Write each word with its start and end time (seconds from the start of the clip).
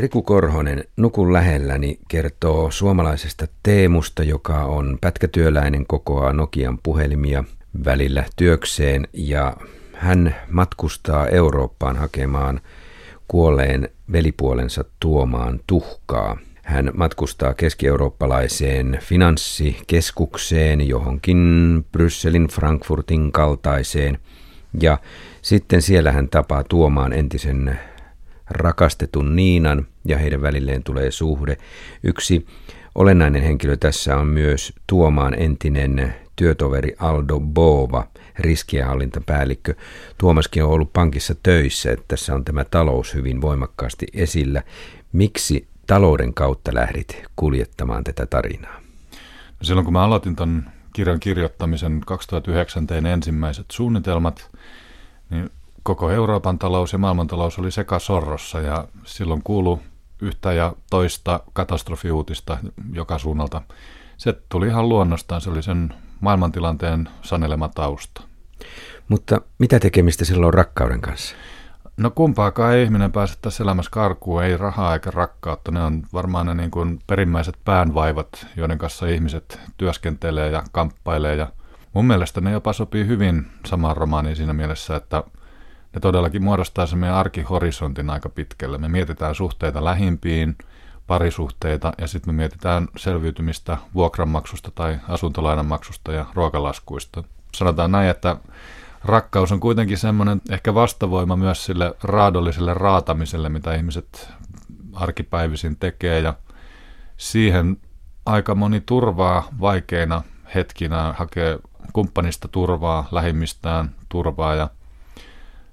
Riku 0.00 0.22
Korhonen 0.22 0.84
Nukun 0.96 1.32
lähelläni 1.32 1.98
kertoo 2.08 2.70
suomalaisesta 2.70 3.46
Teemusta, 3.62 4.22
joka 4.22 4.64
on 4.64 4.98
pätkätyöläinen 5.00 5.86
kokoaa 5.86 6.32
Nokian 6.32 6.78
puhelimia 6.82 7.44
välillä 7.84 8.24
työkseen 8.36 9.08
ja 9.12 9.56
hän 9.94 10.36
matkustaa 10.50 11.28
Eurooppaan 11.28 11.96
hakemaan 11.96 12.60
kuolleen 13.28 13.88
velipuolensa 14.12 14.84
tuomaan 15.00 15.60
tuhkaa. 15.66 16.38
Hän 16.62 16.90
matkustaa 16.94 17.54
keski-eurooppalaiseen 17.54 18.98
finanssikeskukseen, 19.02 20.88
johonkin 20.88 21.40
Brysselin, 21.92 22.48
Frankfurtin 22.48 23.32
kaltaiseen, 23.32 24.18
ja 24.80 24.98
sitten 25.42 25.82
siellä 25.82 26.12
hän 26.12 26.28
tapaa 26.28 26.64
tuomaan 26.64 27.12
entisen 27.12 27.78
rakastetun 28.50 29.36
Niinan 29.36 29.86
ja 30.04 30.18
heidän 30.18 30.42
välilleen 30.42 30.82
tulee 30.82 31.10
suhde. 31.10 31.56
Yksi 32.02 32.46
olennainen 32.94 33.42
henkilö 33.42 33.76
tässä 33.76 34.16
on 34.16 34.26
myös 34.26 34.72
Tuomaan 34.86 35.34
entinen 35.38 36.14
työtoveri 36.36 36.94
Aldo 36.98 37.40
Bova, 37.40 38.06
riskienhallintapäällikkö. 38.38 39.74
Tuomaskin 40.18 40.64
on 40.64 40.70
ollut 40.70 40.92
pankissa 40.92 41.34
töissä, 41.42 41.92
että 41.92 42.04
tässä 42.08 42.34
on 42.34 42.44
tämä 42.44 42.64
talous 42.64 43.14
hyvin 43.14 43.40
voimakkaasti 43.40 44.06
esillä. 44.12 44.62
Miksi 45.12 45.68
talouden 45.86 46.34
kautta 46.34 46.74
lähdit 46.74 47.22
kuljettamaan 47.36 48.04
tätä 48.04 48.26
tarinaa? 48.26 48.80
No 49.60 49.62
silloin 49.62 49.84
kun 49.84 49.92
mä 49.92 50.04
aloitin 50.04 50.36
ton 50.36 50.62
kirjan 50.92 51.20
kirjoittamisen 51.20 52.00
2009 52.06 52.86
tein 52.86 53.06
ensimmäiset 53.06 53.66
suunnitelmat, 53.72 54.50
niin 55.30 55.50
koko 55.82 56.10
Euroopan 56.10 56.58
talous 56.58 56.92
ja 56.92 56.98
maailmantalous 56.98 57.58
oli 57.58 57.70
sekasorrossa 57.70 58.60
ja 58.60 58.88
silloin 59.04 59.42
kuulu 59.44 59.80
yhtä 60.20 60.52
ja 60.52 60.72
toista 60.90 61.40
katastrofiuutista 61.52 62.58
joka 62.92 63.18
suunnalta. 63.18 63.62
Se 64.16 64.32
tuli 64.48 64.66
ihan 64.66 64.88
luonnostaan, 64.88 65.40
se 65.40 65.50
oli 65.50 65.62
sen 65.62 65.94
maailmantilanteen 66.20 67.08
sanelema 67.22 67.68
tausta. 67.68 68.22
Mutta 69.08 69.40
mitä 69.58 69.80
tekemistä 69.80 70.24
silloin 70.24 70.54
rakkauden 70.54 71.00
kanssa? 71.00 71.36
No 71.96 72.10
kumpaakaan 72.10 72.74
ei 72.74 72.82
ihminen 72.82 73.12
pääse 73.12 73.34
tässä 73.42 73.64
elämässä 73.64 73.90
karkuun, 73.90 74.44
ei 74.44 74.56
rahaa 74.56 74.94
eikä 74.94 75.10
rakkautta. 75.10 75.70
Ne 75.70 75.82
on 75.82 76.02
varmaan 76.12 76.46
ne 76.46 76.54
niin 76.54 76.70
kuin 76.70 76.98
perimmäiset 77.06 77.54
päänvaivat, 77.64 78.46
joiden 78.56 78.78
kanssa 78.78 79.06
ihmiset 79.06 79.60
työskentelee 79.76 80.50
ja 80.50 80.62
kamppailee. 80.72 81.36
Ja 81.36 81.52
mun 81.92 82.06
mielestä 82.06 82.40
ne 82.40 82.50
jopa 82.50 82.72
sopii 82.72 83.06
hyvin 83.06 83.46
samaan 83.66 83.96
romaaniin 83.96 84.36
siinä 84.36 84.52
mielessä, 84.52 84.96
että 84.96 85.24
ne 85.94 86.00
todellakin 86.00 86.44
muodostaa 86.44 86.86
se 86.86 86.96
meidän 86.96 87.16
arkihorisontin 87.16 88.10
aika 88.10 88.28
pitkälle. 88.28 88.78
Me 88.78 88.88
mietitään 88.88 89.34
suhteita 89.34 89.84
lähimpiin, 89.84 90.56
parisuhteita 91.06 91.92
ja 91.98 92.06
sitten 92.06 92.34
me 92.34 92.36
mietitään 92.36 92.88
selviytymistä 92.96 93.78
vuokranmaksusta 93.94 94.70
tai 94.74 94.98
asuntolainanmaksusta 95.08 96.12
ja 96.12 96.26
ruokalaskuista. 96.34 97.24
Sanotaan 97.54 97.92
näin, 97.92 98.10
että 98.10 98.36
rakkaus 99.04 99.52
on 99.52 99.60
kuitenkin 99.60 99.98
semmoinen 99.98 100.40
ehkä 100.50 100.74
vastavoima 100.74 101.36
myös 101.36 101.64
sille 101.64 101.94
raadolliselle 102.02 102.74
raatamiselle, 102.74 103.48
mitä 103.48 103.74
ihmiset 103.74 104.32
arkipäivisin 104.94 105.76
tekee 105.76 106.20
ja 106.20 106.34
siihen 107.16 107.76
aika 108.26 108.54
moni 108.54 108.80
turvaa 108.80 109.48
vaikeina 109.60 110.22
hetkinä, 110.54 111.14
hakee 111.18 111.58
kumppanista 111.92 112.48
turvaa, 112.48 113.08
lähimmistään 113.10 113.94
turvaa 114.08 114.54
ja 114.54 114.70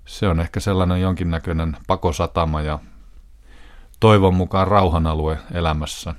se 0.07 0.27
on 0.27 0.39
ehkä 0.39 0.59
sellainen 0.59 1.01
jonkinnäköinen 1.01 1.77
pakosatama 1.87 2.61
ja 2.61 2.79
toivon 3.99 4.33
mukaan 4.33 4.67
rauhanalue 4.67 5.37
elämässä. 5.53 6.13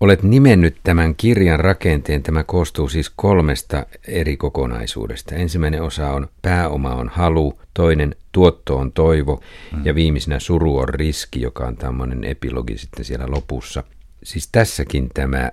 Olet 0.00 0.22
nimennyt 0.22 0.76
tämän 0.84 1.14
kirjan 1.14 1.60
rakenteen. 1.60 2.22
Tämä 2.22 2.44
koostuu 2.44 2.88
siis 2.88 3.12
kolmesta 3.16 3.86
eri 4.08 4.36
kokonaisuudesta. 4.36 5.34
Ensimmäinen 5.34 5.82
osa 5.82 6.10
on 6.10 6.28
pääoma 6.42 6.94
on 6.94 7.08
halu, 7.08 7.60
toinen 7.74 8.14
tuotto 8.32 8.76
on 8.76 8.92
toivo 8.92 9.40
mm. 9.72 9.86
ja 9.86 9.94
viimeisenä 9.94 10.38
suru 10.38 10.78
on 10.78 10.88
riski, 10.88 11.40
joka 11.40 11.66
on 11.66 11.76
tämmöinen 11.76 12.24
epilogi 12.24 12.78
sitten 12.78 13.04
siellä 13.04 13.26
lopussa. 13.28 13.84
Siis 14.22 14.48
tässäkin 14.52 15.08
tämä 15.14 15.50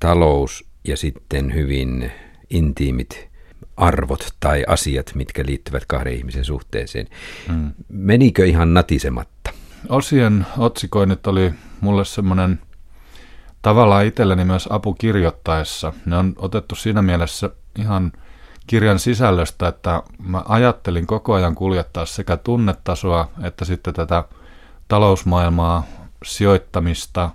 talous 0.00 0.64
ja 0.84 0.96
sitten 0.96 1.54
hyvin 1.54 2.12
intiimit 2.50 3.27
arvot 3.76 4.34
tai 4.40 4.64
asiat, 4.68 5.12
mitkä 5.14 5.46
liittyvät 5.46 5.86
kahden 5.86 6.12
ihmisen 6.12 6.44
suhteeseen. 6.44 7.06
Mm. 7.48 7.70
Menikö 7.88 8.46
ihan 8.46 8.74
natisematta? 8.74 9.50
Osien 9.88 10.46
otsikoinnit 10.58 11.26
oli 11.26 11.52
mulle 11.80 12.04
semmoinen 12.04 12.60
tavallaan 13.62 14.06
itselleni 14.06 14.44
myös 14.44 14.68
apu 14.70 14.94
kirjoittaessa. 14.94 15.92
Ne 16.06 16.16
on 16.16 16.32
otettu 16.36 16.74
siinä 16.74 17.02
mielessä 17.02 17.50
ihan 17.78 18.12
kirjan 18.66 18.98
sisällöstä, 18.98 19.68
että 19.68 20.02
mä 20.18 20.42
ajattelin 20.48 21.06
koko 21.06 21.34
ajan 21.34 21.54
kuljettaa 21.54 22.06
sekä 22.06 22.36
tunnetasoa 22.36 23.28
että 23.42 23.64
sitten 23.64 23.94
tätä 23.94 24.24
talousmaailmaa, 24.88 25.86
sijoittamista, 26.24 27.30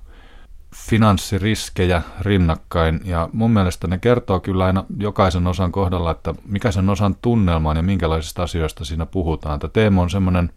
finanssiriskejä 0.90 2.02
rinnakkain. 2.22 3.02
Ja 3.06 3.30
mun 3.34 3.52
mielestä 3.52 3.88
ne 3.88 3.98
kertoo 3.98 4.40
kyllä 4.40 4.66
aina 4.66 4.86
jokaisen 4.98 5.48
osan 5.48 5.72
kohdalla, 5.72 6.12
että 6.12 6.36
mikä 6.46 6.72
sen 6.72 6.90
osan 6.90 7.16
tunnelma 7.22 7.70
on 7.70 7.78
ja 7.78 7.84
minkälaisista 7.84 8.44
asioista 8.44 8.86
siinä 8.86 9.06
puhutaan. 9.06 9.60
Tämä 9.60 9.72
Teemo 9.72 10.02
on 10.02 10.10
semmoinen 10.10 10.50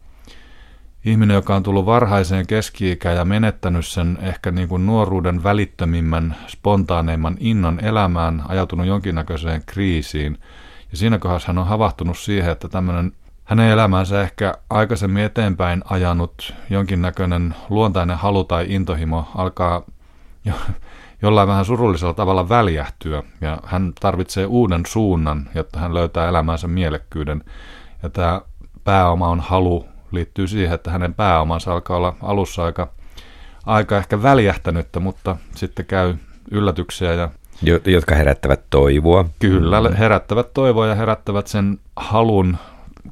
ihminen, 1.05 1.35
joka 1.35 1.57
on 1.57 1.63
tullut 1.63 1.87
varhaiseen 1.87 2.47
keski 2.47 2.99
ja 3.15 3.25
menettänyt 3.25 3.87
sen 3.87 4.19
ehkä 4.23 4.51
niin 4.51 4.69
kuin 4.69 4.87
nuoruuden 4.87 5.43
välittömimmän, 5.43 6.37
spontaaneimman 6.47 7.37
innon 7.41 7.81
elämään, 7.85 8.43
ajautunut 8.49 8.87
jonkinnäköiseen 8.87 9.63
kriisiin. 9.67 10.39
Ja 10.91 10.97
siinä 10.97 11.19
kohdassa 11.19 11.47
hän 11.47 11.59
on 11.59 11.67
havahtunut 11.67 12.19
siihen, 12.19 12.53
että 12.53 12.69
tämmöinen 12.69 13.13
hänen 13.45 13.71
elämänsä 13.71 14.23
ehkä 14.23 14.55
aikaisemmin 14.71 15.25
eteenpäin 15.25 15.83
ajanut 15.91 16.55
jonkinnäköinen 16.71 17.55
luontainen 17.71 18.17
halu 18.17 18.45
tai 18.45 18.67
intohimo 18.69 19.29
alkaa 19.35 19.83
jo, 20.47 20.53
jollain 21.23 21.49
vähän 21.49 21.65
surullisella 21.65 22.15
tavalla 22.15 22.49
väljähtyä. 22.49 23.23
Ja 23.41 23.59
hän 23.65 23.93
tarvitsee 24.01 24.47
uuden 24.47 24.87
suunnan, 24.87 25.49
jotta 25.55 25.79
hän 25.79 25.95
löytää 25.95 26.29
elämänsä 26.29 26.69
mielekkyyden. 26.69 27.45
Ja 28.03 28.11
tämä 28.11 28.41
pääoma 28.85 29.29
on 29.29 29.41
halu 29.41 29.87
liittyy 30.13 30.49
siihen, 30.49 30.75
että 30.75 30.91
hänen 30.91 31.15
pääomansa 31.15 31.73
alkaa 31.73 31.97
olla 31.97 32.17
alussa 32.23 32.65
aika, 32.65 32.89
aika 33.67 33.97
ehkä 33.97 34.23
väljähtänyttä, 34.23 35.01
mutta 35.01 35.37
sitten 35.55 35.87
käy 35.87 36.15
yllätyksiä 36.51 37.15
ja 37.15 37.29
jotka 37.85 38.15
herättävät 38.15 38.61
toivoa. 38.71 39.25
Kyllä, 39.39 39.91
herättävät 39.99 40.55
toivoa 40.55 40.87
ja 40.87 40.95
herättävät 40.95 41.47
sen 41.47 41.79
halun, 41.97 42.57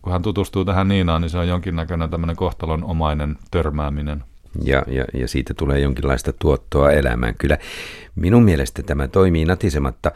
kun 0.02 0.12
hän 0.12 0.22
tutustuu 0.22 0.64
tähän 0.64 0.88
Niinaan, 0.88 1.22
niin 1.22 1.30
se 1.30 1.38
on 1.38 1.48
jonkinnäköinen 1.48 2.10
tämmöinen 2.10 2.36
kohtalonomainen 2.36 3.38
törmääminen 3.50 4.24
ja, 4.62 4.82
ja, 4.86 5.04
ja 5.14 5.28
siitä 5.28 5.54
tulee 5.54 5.80
jonkinlaista 5.80 6.32
tuottoa 6.32 6.90
elämään. 6.90 7.34
Kyllä 7.38 7.58
minun 8.14 8.42
mielestä 8.42 8.82
tämä 8.82 9.08
toimii 9.08 9.44
natisematta, 9.44 10.12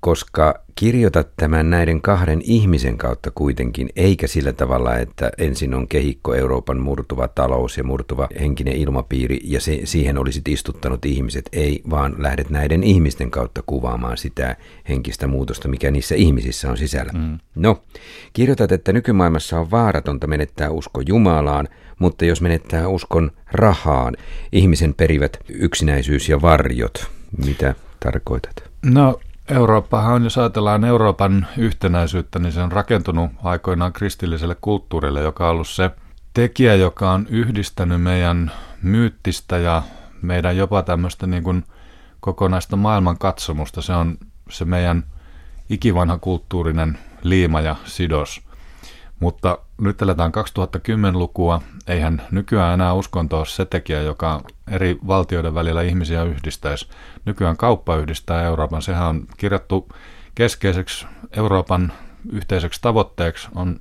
koska 0.00 0.60
kirjoitat 0.74 1.28
tämän 1.36 1.70
näiden 1.70 2.00
kahden 2.00 2.40
ihmisen 2.44 2.98
kautta 2.98 3.30
kuitenkin, 3.30 3.88
eikä 3.96 4.26
sillä 4.26 4.52
tavalla, 4.52 4.96
että 4.96 5.30
ensin 5.38 5.74
on 5.74 5.88
kehikko 5.88 6.34
Euroopan 6.34 6.80
murtuva 6.80 7.28
talous 7.28 7.78
ja 7.78 7.84
murtuva 7.84 8.28
henkinen 8.40 8.76
ilmapiiri 8.76 9.40
ja 9.44 9.60
se, 9.60 9.80
siihen 9.84 10.18
olisit 10.18 10.48
istuttanut 10.48 11.04
ihmiset. 11.04 11.48
Ei, 11.52 11.82
vaan 11.90 12.14
lähdet 12.18 12.50
näiden 12.50 12.82
ihmisten 12.82 13.30
kautta 13.30 13.62
kuvaamaan 13.66 14.18
sitä 14.18 14.56
henkistä 14.88 15.26
muutosta, 15.26 15.68
mikä 15.68 15.90
niissä 15.90 16.14
ihmisissä 16.14 16.70
on 16.70 16.76
sisällä. 16.76 17.12
Mm. 17.12 17.38
No, 17.54 17.82
kirjoitat, 18.32 18.72
että 18.72 18.92
nykymaailmassa 18.92 19.60
on 19.60 19.70
vaaratonta 19.70 20.26
menettää 20.26 20.70
usko 20.70 21.02
Jumalaan, 21.08 21.68
mutta 22.00 22.24
jos 22.24 22.40
menettää 22.40 22.88
uskon 22.88 23.30
rahaan, 23.52 24.16
ihmisen 24.52 24.94
perivät 24.94 25.36
yksinäisyys 25.48 26.28
ja 26.28 26.42
varjot. 26.42 27.10
Mitä 27.44 27.74
tarkoitat? 28.00 28.62
No 28.82 29.20
Eurooppahan, 29.48 30.24
jos 30.24 30.38
ajatellaan 30.38 30.84
Euroopan 30.84 31.46
yhtenäisyyttä, 31.56 32.38
niin 32.38 32.52
se 32.52 32.62
on 32.62 32.72
rakentunut 32.72 33.30
aikoinaan 33.44 33.92
kristilliselle 33.92 34.56
kulttuurille, 34.60 35.20
joka 35.20 35.44
on 35.44 35.50
ollut 35.50 35.68
se 35.68 35.90
tekijä, 36.34 36.74
joka 36.74 37.12
on 37.12 37.26
yhdistänyt 37.30 38.02
meidän 38.02 38.50
myyttistä 38.82 39.58
ja 39.58 39.82
meidän 40.22 40.56
jopa 40.56 40.82
tämmöistä 40.82 41.26
niin 41.26 41.42
kuin 41.42 41.64
kokonaista 42.20 42.76
maailman 42.76 43.18
katsomusta. 43.18 43.82
Se 43.82 43.92
on 43.92 44.18
se 44.50 44.64
meidän 44.64 45.04
ikivanha 45.70 46.18
kulttuurinen 46.18 46.98
liima 47.22 47.60
ja 47.60 47.76
sidos. 47.84 48.42
Mutta 49.20 49.58
nyt 49.80 50.02
eletään 50.02 50.32
2010-lukua. 50.32 51.62
Eihän 51.86 52.22
nykyään 52.30 52.74
enää 52.74 52.92
uskonto 52.92 53.38
ole 53.38 53.46
se 53.46 53.64
tekijä, 53.64 54.00
joka 54.00 54.40
eri 54.70 54.98
valtioiden 55.06 55.54
välillä 55.54 55.82
ihmisiä 55.82 56.22
yhdistäisi. 56.22 56.88
Nykyään 57.24 57.56
kauppa 57.56 57.96
yhdistää 57.96 58.42
Euroopan. 58.42 58.82
Sehän 58.82 59.08
on 59.08 59.26
kirjattu 59.36 59.88
keskeiseksi 60.34 61.06
Euroopan 61.36 61.92
yhteiseksi 62.32 62.80
tavoitteeksi 62.82 63.48
on 63.54 63.80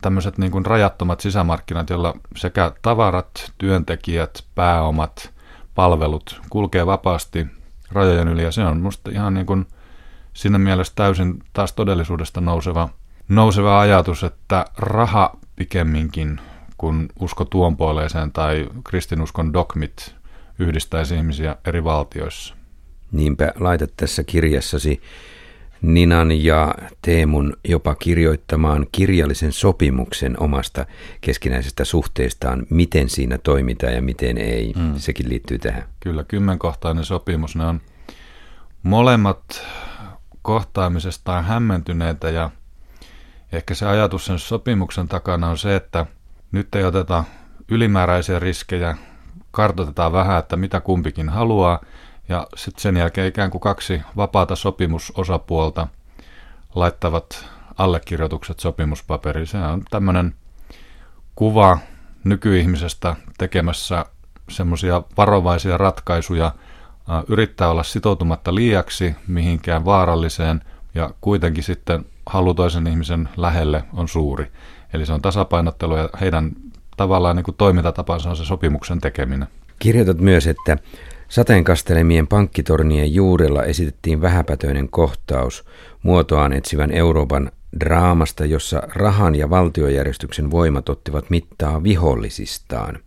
tämmöiset 0.00 0.38
niin 0.38 0.52
kuin 0.52 0.66
rajattomat 0.66 1.20
sisämarkkinat, 1.20 1.90
joilla 1.90 2.14
sekä 2.36 2.72
tavarat, 2.82 3.52
työntekijät, 3.58 4.44
pääomat, 4.54 5.34
palvelut 5.74 6.40
kulkee 6.50 6.86
vapaasti 6.86 7.46
rajojen 7.92 8.28
yli. 8.28 8.42
Ja 8.42 8.52
se 8.52 8.64
on 8.64 8.80
musta 8.80 9.10
ihan 9.10 9.34
niin 9.34 9.46
kuin 9.46 9.66
siinä 10.32 10.58
mielessä 10.58 10.92
täysin 10.96 11.42
taas 11.52 11.72
todellisuudesta 11.72 12.40
nouseva, 12.40 12.88
nouseva 13.30 13.80
ajatus, 13.80 14.24
että 14.24 14.64
raha 14.78 15.36
pikemminkin 15.56 16.40
kuin 16.78 17.08
usko 17.20 17.44
tuonpuoleiseen 17.44 18.32
tai 18.32 18.68
kristinuskon 18.84 19.52
dogmit 19.52 20.14
yhdistäisi 20.58 21.14
ihmisiä 21.14 21.56
eri 21.66 21.84
valtioissa. 21.84 22.54
Niinpä 23.12 23.52
laitat 23.60 23.90
tässä 23.96 24.24
kirjassasi 24.24 25.00
Ninan 25.82 26.44
ja 26.44 26.74
Teemun 27.02 27.56
jopa 27.68 27.94
kirjoittamaan 27.94 28.86
kirjallisen 28.92 29.52
sopimuksen 29.52 30.42
omasta 30.42 30.86
keskinäisestä 31.20 31.84
suhteestaan, 31.84 32.66
miten 32.70 33.08
siinä 33.08 33.38
toimitaan 33.38 33.94
ja 33.94 34.02
miten 34.02 34.38
ei. 34.38 34.72
Mm. 34.76 34.94
Sekin 34.96 35.28
liittyy 35.28 35.58
tähän. 35.58 35.84
Kyllä, 36.00 36.24
kymmenkohtainen 36.24 37.04
sopimus. 37.04 37.56
Ne 37.56 37.64
on 37.64 37.80
molemmat 38.82 39.66
kohtaamisestaan 40.42 41.44
hämmentyneitä 41.44 42.30
ja 42.30 42.50
ehkä 43.52 43.74
se 43.74 43.86
ajatus 43.86 44.26
sen 44.26 44.38
sopimuksen 44.38 45.08
takana 45.08 45.48
on 45.48 45.58
se, 45.58 45.76
että 45.76 46.06
nyt 46.52 46.74
ei 46.74 46.84
oteta 46.84 47.24
ylimääräisiä 47.68 48.38
riskejä, 48.38 48.96
kartoitetaan 49.50 50.12
vähän, 50.12 50.38
että 50.38 50.56
mitä 50.56 50.80
kumpikin 50.80 51.28
haluaa– 51.28 51.80
ja 52.30 52.46
sitten 52.56 52.82
sen 52.82 52.96
jälkeen 52.96 53.28
ikään 53.28 53.50
kuin 53.50 53.60
kaksi 53.60 54.02
vapaata 54.16 54.56
sopimusosapuolta 54.56 55.86
laittavat 56.74 57.46
allekirjoitukset 57.76 58.60
sopimuspaperiin. 58.60 59.46
Se 59.46 59.58
on 59.58 59.82
tämmöinen 59.90 60.34
kuva 61.34 61.78
nykyihmisestä 62.24 63.16
tekemässä 63.38 64.06
semmoisia 64.50 65.02
varovaisia 65.16 65.76
ratkaisuja, 65.76 66.52
yrittää 67.28 67.70
olla 67.70 67.82
sitoutumatta 67.82 68.54
liiaksi 68.54 69.16
mihinkään 69.26 69.84
vaaralliseen 69.84 70.64
ja 70.94 71.10
kuitenkin 71.20 71.64
sitten 71.64 72.06
halu 72.30 72.54
toisen 72.54 72.86
ihmisen 72.86 73.28
lähelle 73.36 73.84
on 73.92 74.08
suuri. 74.08 74.46
Eli 74.92 75.06
se 75.06 75.12
on 75.12 75.22
tasapainottelu 75.22 75.96
ja 75.96 76.08
heidän 76.20 76.50
tavallaan 76.96 77.36
niin 77.36 77.44
kuin 77.44 77.56
toimintatapansa 77.56 78.30
on 78.30 78.36
se 78.36 78.44
sopimuksen 78.44 79.00
tekeminen. 79.00 79.48
Kirjoitat 79.78 80.18
myös, 80.18 80.46
että 80.46 80.76
Sateenkastelemien 81.28 82.26
pankkitornien 82.26 83.14
juurella 83.14 83.62
esitettiin 83.62 84.20
vähäpätöinen 84.20 84.88
kohtaus 84.88 85.64
muotoaan 86.02 86.52
etsivän 86.52 86.90
Euroopan 86.90 87.50
draamasta, 87.80 88.44
jossa 88.44 88.82
rahan 88.94 89.34
ja 89.34 89.50
valtiojärjestyksen 89.50 90.50
voimat 90.50 90.88
ottivat 90.88 91.30
mittaa 91.30 91.82
vihollisistaan. 91.82 92.98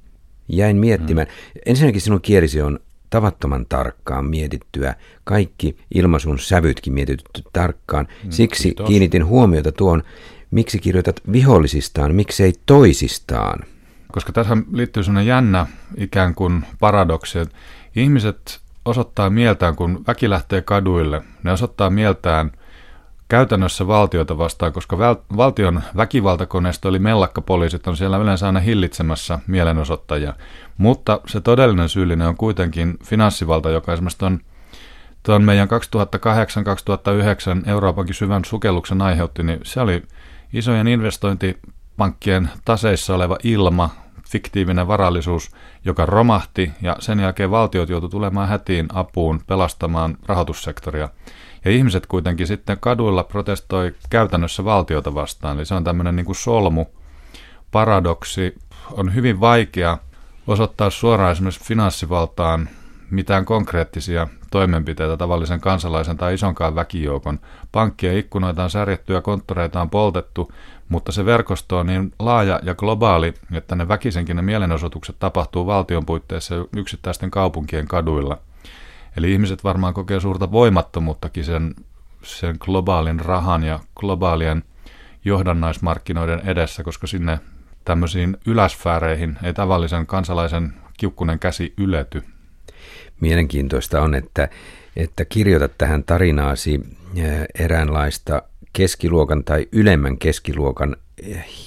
Jäin 0.47 0.77
miettimään, 0.77 1.27
hmm. 1.27 1.61
ensinnäkin 1.65 2.01
sinun 2.01 2.21
kielisi 2.21 2.61
on 2.61 2.79
tavattoman 3.13 3.65
tarkkaan 3.69 4.25
mietittyä, 4.25 4.95
kaikki 5.23 5.77
ilmaisun 5.93 6.39
sävytkin 6.39 6.93
mietitty 6.93 7.41
tarkkaan. 7.53 8.07
Hmm, 8.23 8.31
Siksi 8.31 8.63
Kiitos. 8.63 8.87
kiinnitin 8.87 9.25
huomiota 9.25 9.71
tuon, 9.71 10.03
miksi 10.51 10.79
kirjoitat 10.79 11.21
vihollisistaan, 11.31 12.15
miksei 12.15 12.53
toisistaan. 12.65 13.59
Koska 14.11 14.31
tässä 14.31 14.57
liittyy 14.71 15.03
sellainen 15.03 15.27
jännä 15.27 15.65
ikään 15.97 16.35
kuin 16.35 16.65
paradoksi, 16.79 17.39
että 17.39 17.55
Ihmiset 17.95 18.59
osoittaa 18.85 19.29
mieltään, 19.29 19.75
kun 19.75 20.03
väki 20.07 20.29
lähtee 20.29 20.61
kaduille, 20.61 21.21
ne 21.43 21.51
osoittaa 21.51 21.89
mieltään 21.89 22.51
käytännössä 23.33 23.87
valtiota 23.87 24.37
vastaan, 24.37 24.73
koska 24.73 24.97
valtion 25.37 25.81
väkivaltakoneisto 25.97 26.89
eli 26.89 26.99
mellakkapoliisit 26.99 27.87
on 27.87 27.97
siellä 27.97 28.17
yleensä 28.17 28.45
aina 28.45 28.59
hillitsemässä 28.59 29.39
mielenosoittajia. 29.47 30.33
Mutta 30.77 31.21
se 31.27 31.41
todellinen 31.41 31.89
syyllinen 31.89 32.27
on 32.27 32.37
kuitenkin 32.37 32.97
finanssivalta, 33.03 33.69
joka 33.69 33.93
esimerkiksi 33.93 34.25
on 34.25 34.39
tuon 35.23 35.43
meidän 35.43 35.67
2008-2009 37.65 37.69
Euroopankin 37.69 38.15
syvän 38.15 38.45
sukelluksen 38.45 39.01
aiheutti, 39.01 39.43
niin 39.43 39.59
se 39.63 39.81
oli 39.81 40.03
isojen 40.53 40.87
investointipankkien 40.87 42.49
taseissa 42.65 43.15
oleva 43.15 43.37
ilma, 43.43 43.89
fiktiivinen 44.29 44.87
varallisuus, 44.87 45.51
joka 45.85 46.05
romahti 46.05 46.71
ja 46.81 46.95
sen 46.99 47.19
jälkeen 47.19 47.51
valtiot 47.51 47.89
joutuivat 47.89 48.11
tulemaan 48.11 48.49
hätiin 48.49 48.87
apuun 48.93 49.41
pelastamaan 49.47 50.17
rahoitussektoria. 50.25 51.09
Ja 51.65 51.71
ihmiset 51.71 52.05
kuitenkin 52.05 52.47
sitten 52.47 52.77
kaduilla 52.79 53.23
protestoi 53.23 53.95
käytännössä 54.09 54.65
valtiota 54.65 55.15
vastaan. 55.15 55.57
Eli 55.57 55.65
se 55.65 55.75
on 55.75 55.83
tämmöinen 55.83 56.15
niin 56.15 56.25
kuin 56.25 56.35
solmu, 56.35 56.85
paradoksi. 57.71 58.55
On 58.91 59.15
hyvin 59.15 59.39
vaikea 59.39 59.97
osoittaa 60.47 60.89
suoraan 60.89 61.31
esimerkiksi 61.31 61.63
finanssivaltaan 61.63 62.69
mitään 63.11 63.45
konkreettisia 63.45 64.27
toimenpiteitä 64.51 65.17
tavallisen 65.17 65.61
kansalaisen 65.61 66.17
tai 66.17 66.33
isonkaan 66.33 66.75
väkijoukon. 66.75 67.39
Pankkien 67.71 68.17
ikkunoita 68.17 68.63
on 68.63 68.69
särjetty 68.69 69.13
ja 69.13 69.21
konttoreita 69.21 69.81
on 69.81 69.89
poltettu, 69.89 70.51
mutta 70.89 71.11
se 71.11 71.25
verkosto 71.25 71.77
on 71.77 71.87
niin 71.87 72.13
laaja 72.19 72.59
ja 72.63 72.75
globaali, 72.75 73.33
että 73.53 73.75
ne 73.75 73.87
väkisenkin 73.87 74.35
ne 74.35 74.41
mielenosoitukset 74.41 75.15
tapahtuu 75.19 75.65
valtion 75.65 76.05
puitteissa 76.05 76.55
yksittäisten 76.75 77.31
kaupunkien 77.31 77.87
kaduilla. 77.87 78.37
Eli 79.17 79.31
ihmiset 79.31 79.63
varmaan 79.63 79.93
kokee 79.93 80.19
suurta 80.19 80.51
voimattomuuttakin 80.51 81.45
sen, 81.45 81.75
sen 82.23 82.55
globaalin 82.59 83.19
rahan 83.19 83.63
ja 83.63 83.79
globaalien 83.95 84.63
johdannaismarkkinoiden 85.25 86.41
edessä, 86.45 86.83
koska 86.83 87.07
sinne 87.07 87.39
tämmöisiin 87.85 88.37
yläsfääreihin 88.45 89.37
ei 89.43 89.53
tavallisen 89.53 90.05
kansalaisen 90.05 90.73
kiukkunen 90.97 91.39
käsi 91.39 91.73
ylety. 91.77 92.23
Mielenkiintoista 93.19 94.01
on, 94.01 94.15
että, 94.15 94.49
että 94.95 95.25
kirjoitat 95.25 95.77
tähän 95.77 96.03
tarinaasi 96.03 96.81
eräänlaista 97.59 98.41
keskiluokan 98.73 99.43
tai 99.43 99.67
ylemmän 99.71 100.17
keskiluokan 100.17 100.95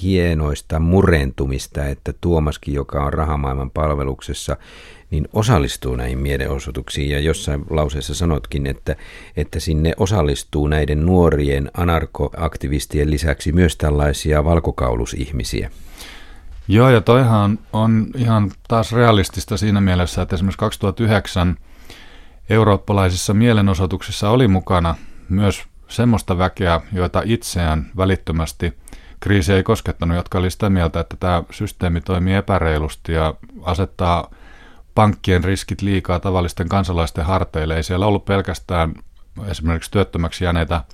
hienoista 0.03 0.79
murentumista, 0.79 1.87
että 1.87 2.13
Tuomaskin, 2.21 2.75
joka 2.75 3.05
on 3.05 3.13
rahamaailman 3.13 3.71
palveluksessa, 3.71 4.57
niin 5.11 5.29
osallistuu 5.33 5.97
näihin 5.97 6.19
mielenosoituksiin. 6.19 7.11
Ja 7.11 7.21
jossain 7.21 7.65
lauseessa 7.71 8.15
sanotkin, 8.15 8.67
että, 8.67 8.97
että 9.37 9.61
sinne 9.61 9.93
osallistuu 9.97 10.69
näiden 10.69 11.07
nuorien 11.07 11.71
anarkoaktivistien 11.77 13.11
lisäksi 13.11 13.53
myös 13.53 13.77
tällaisia 13.77 14.45
valkokaulusihmisiä. 14.45 15.71
Joo, 16.69 16.91
ja 16.91 17.01
toihan 17.01 17.59
on 17.73 18.07
ihan 18.17 18.51
taas 18.69 18.93
realistista 18.93 19.57
siinä 19.57 19.81
mielessä, 19.81 20.23
että 20.23 20.35
esimerkiksi 20.35 20.59
2009 20.59 21.57
eurooppalaisissa 22.51 23.35
mielenosoituksissa 23.35 24.31
oli 24.31 24.49
mukana 24.49 24.95
myös 25.29 25.65
semmoista 25.89 26.39
väkeä, 26.39 26.81
joita 26.93 27.23
itseään 27.25 27.91
välittömästi 27.97 28.73
kriisi 29.21 29.53
ei 29.53 29.63
koskettanut, 29.63 30.17
jotka 30.17 30.39
oli 30.39 30.51
sitä 30.51 30.71
mieltä, 30.71 31.01
että 31.01 31.17
tämä 31.21 31.43
systeemi 31.51 32.01
toimii 32.01 32.35
epäreilusti 32.35 33.13
ja 33.13 33.35
asettaa 33.63 34.31
pankkien 34.95 35.45
riskit 35.45 35.83
liikaa 35.83 36.21
tavallisten 36.21 36.69
kansalaisten 36.69 37.25
harteille. 37.25 37.77
Ei 37.77 37.83
siellä 37.83 38.07
ollut 38.07 38.25
pelkästään 38.25 38.95
esimerkiksi 39.49 39.91
työttömäksi 39.91 40.45
jääneitä 40.45 40.85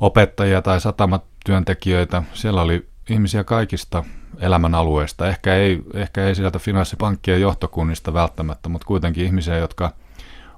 opettajia 0.00 0.62
tai 0.62 0.80
satamatyöntekijöitä. 0.80 2.22
Siellä 2.34 2.62
oli 2.62 2.88
ihmisiä 3.10 3.44
kaikista 3.44 4.04
elämän 4.38 4.74
alueista. 4.74 5.28
Ehkä 5.28 5.54
ei, 5.54 5.82
ehkä 5.94 6.26
ei 6.26 6.34
sieltä 6.34 6.58
finanssipankkien 6.58 7.40
johtokunnista 7.40 8.14
välttämättä, 8.14 8.68
mutta 8.68 8.86
kuitenkin 8.86 9.24
ihmisiä, 9.24 9.58
jotka 9.58 9.92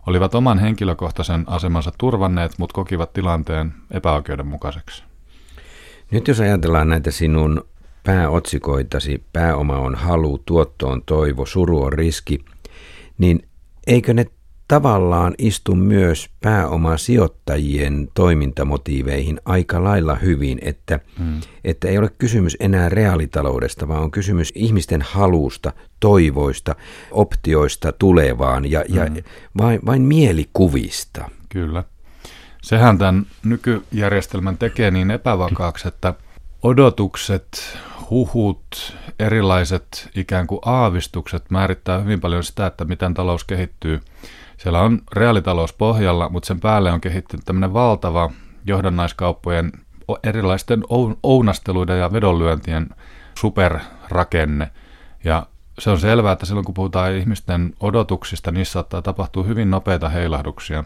olivat 0.06 0.34
oman 0.34 0.58
henkilökohtaisen 0.58 1.44
asemansa 1.46 1.92
turvanneet, 1.98 2.58
mutta 2.58 2.74
kokivat 2.74 3.12
tilanteen 3.12 3.74
epäoikeudenmukaiseksi. 3.90 5.11
Nyt 6.12 6.28
jos 6.28 6.40
ajatellaan 6.40 6.88
näitä 6.88 7.10
sinun 7.10 7.64
pääotsikoitasi, 8.04 9.22
pääoma 9.32 9.78
on 9.78 9.94
halu, 9.94 10.38
tuotto 10.38 10.88
on 10.88 11.02
toivo, 11.06 11.46
suru 11.46 11.82
on 11.82 11.92
riski, 11.92 12.44
niin 13.18 13.48
eikö 13.86 14.14
ne 14.14 14.26
tavallaan 14.68 15.34
istu 15.38 15.74
myös 15.74 16.30
pääomasijoittajien 16.40 18.08
toimintamotiiveihin 18.14 19.40
aika 19.44 19.84
lailla 19.84 20.14
hyvin, 20.14 20.58
että, 20.62 21.00
hmm. 21.18 21.40
että 21.64 21.88
ei 21.88 21.98
ole 21.98 22.10
kysymys 22.18 22.56
enää 22.60 22.88
reaalitaloudesta, 22.88 23.88
vaan 23.88 24.02
on 24.02 24.10
kysymys 24.10 24.52
ihmisten 24.54 25.02
halusta, 25.02 25.72
toivoista, 26.00 26.76
optioista 27.10 27.92
tulevaan 27.92 28.70
ja, 28.70 28.84
hmm. 28.88 28.96
ja 28.96 29.22
vain, 29.58 29.80
vain 29.86 30.02
mielikuvista. 30.02 31.30
Kyllä. 31.48 31.84
Sehän 32.62 32.98
tämän 32.98 33.26
nykyjärjestelmän 33.44 34.58
tekee 34.58 34.90
niin 34.90 35.10
epävakaaksi, 35.10 35.88
että 35.88 36.14
odotukset, 36.62 37.78
huhut, 38.10 38.96
erilaiset 39.18 40.10
ikään 40.14 40.46
kuin 40.46 40.60
aavistukset 40.64 41.50
määrittää 41.50 41.98
hyvin 41.98 42.20
paljon 42.20 42.44
sitä, 42.44 42.66
että 42.66 42.84
miten 42.84 43.14
talous 43.14 43.44
kehittyy 43.44 44.00
siellä 44.62 44.80
on 44.80 45.02
reaalitalous 45.12 45.72
pohjalla, 45.72 46.28
mutta 46.28 46.46
sen 46.46 46.60
päälle 46.60 46.92
on 46.92 47.00
kehittynyt 47.00 47.44
tämmöinen 47.44 47.72
valtava 47.72 48.30
johdannaiskauppojen 48.66 49.72
erilaisten 50.22 50.84
ounasteluiden 51.22 51.98
ja 51.98 52.12
vedonlyöntien 52.12 52.88
superrakenne. 53.38 54.70
Ja 55.24 55.46
se 55.78 55.90
on 55.90 56.00
selvää, 56.00 56.32
että 56.32 56.46
silloin 56.46 56.64
kun 56.64 56.74
puhutaan 56.74 57.12
ihmisten 57.12 57.74
odotuksista, 57.80 58.50
niissä 58.50 58.72
saattaa 58.72 59.02
tapahtua 59.02 59.44
hyvin 59.44 59.70
nopeita 59.70 60.08
heilahduksia. 60.08 60.84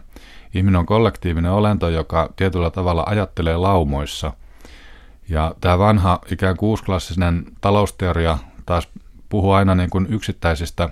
Ihminen 0.57 0.79
on 0.79 0.85
kollektiivinen 0.85 1.51
olento, 1.51 1.89
joka 1.89 2.29
tietyllä 2.35 2.69
tavalla 2.69 3.03
ajattelee 3.05 3.57
laumoissa. 3.57 4.33
Ja 5.29 5.55
tämä 5.61 5.79
vanha 5.79 6.19
ikään 6.31 6.57
kuin 6.57 6.69
uusklassinen 6.69 7.45
talousteoria 7.61 8.37
taas 8.65 8.87
puhuu 9.29 9.51
aina 9.51 9.75
niin 9.75 9.89
kuin 9.89 10.07
yksittäisistä 10.09 10.89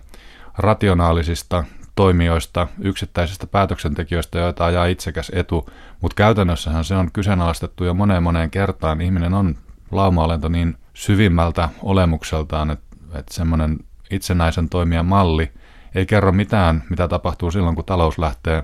rationaalisista 0.58 1.64
toimijoista, 1.96 2.68
yksittäisistä 2.80 3.48
päätöksentekijöistä, 3.48 4.40
joita 4.40 4.66
ajaa 4.66 4.86
itsekäs 4.86 5.32
etu, 5.36 5.70
mutta 6.02 6.16
käytännössähän 6.16 6.84
se 6.84 6.96
on 6.96 7.12
kyseenalaistettu 7.12 7.84
jo 7.84 7.94
moneen 7.94 8.24
moneen 8.24 8.52
kertaan. 8.52 9.02
Ihminen 9.02 9.34
on 9.34 9.56
lauma 9.92 10.28
niin 10.50 10.78
syvimmältä 10.94 11.70
olemukseltaan, 11.84 12.72
että, 12.72 12.96
että 13.14 13.34
semmoinen 13.34 13.80
itsenäisen 14.12 14.70
toimijan 14.70 15.06
malli 15.06 15.52
ei 15.96 16.06
kerro 16.06 16.32
mitään, 16.32 16.84
mitä 16.90 17.08
tapahtuu 17.08 17.52
silloin, 17.52 17.76
kun 17.76 17.86
talous 17.86 18.18
lähtee, 18.18 18.64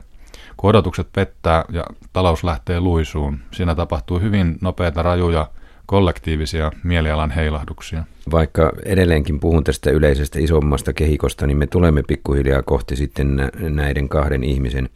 kun 0.62 0.70
odotukset 0.70 1.08
pettää 1.14 1.66
ja 1.72 1.86
talous 2.14 2.44
lähtee 2.44 2.80
luisuun. 2.80 3.40
Siinä 3.52 3.76
tapahtuu 3.76 4.20
hyvin 4.20 4.58
nopeita, 4.62 5.02
rajuja, 5.02 5.50
kollektiivisia 5.86 6.72
mielialan 6.84 7.32
heilahduksia. 7.32 8.04
Vaikka 8.32 8.72
edelleenkin 8.86 9.40
puhun 9.40 9.64
tästä 9.64 9.92
yleisestä 9.92 10.40
isommasta 10.40 10.94
kehikosta, 10.94 11.48
niin 11.48 11.58
me 11.58 11.68
tulemme 11.68 12.04
pikkuhiljaa 12.04 12.62
kohti 12.64 12.96
sitten 12.96 13.52
näiden 13.60 14.10
kahden 14.10 14.44
ihmisen 14.44 14.90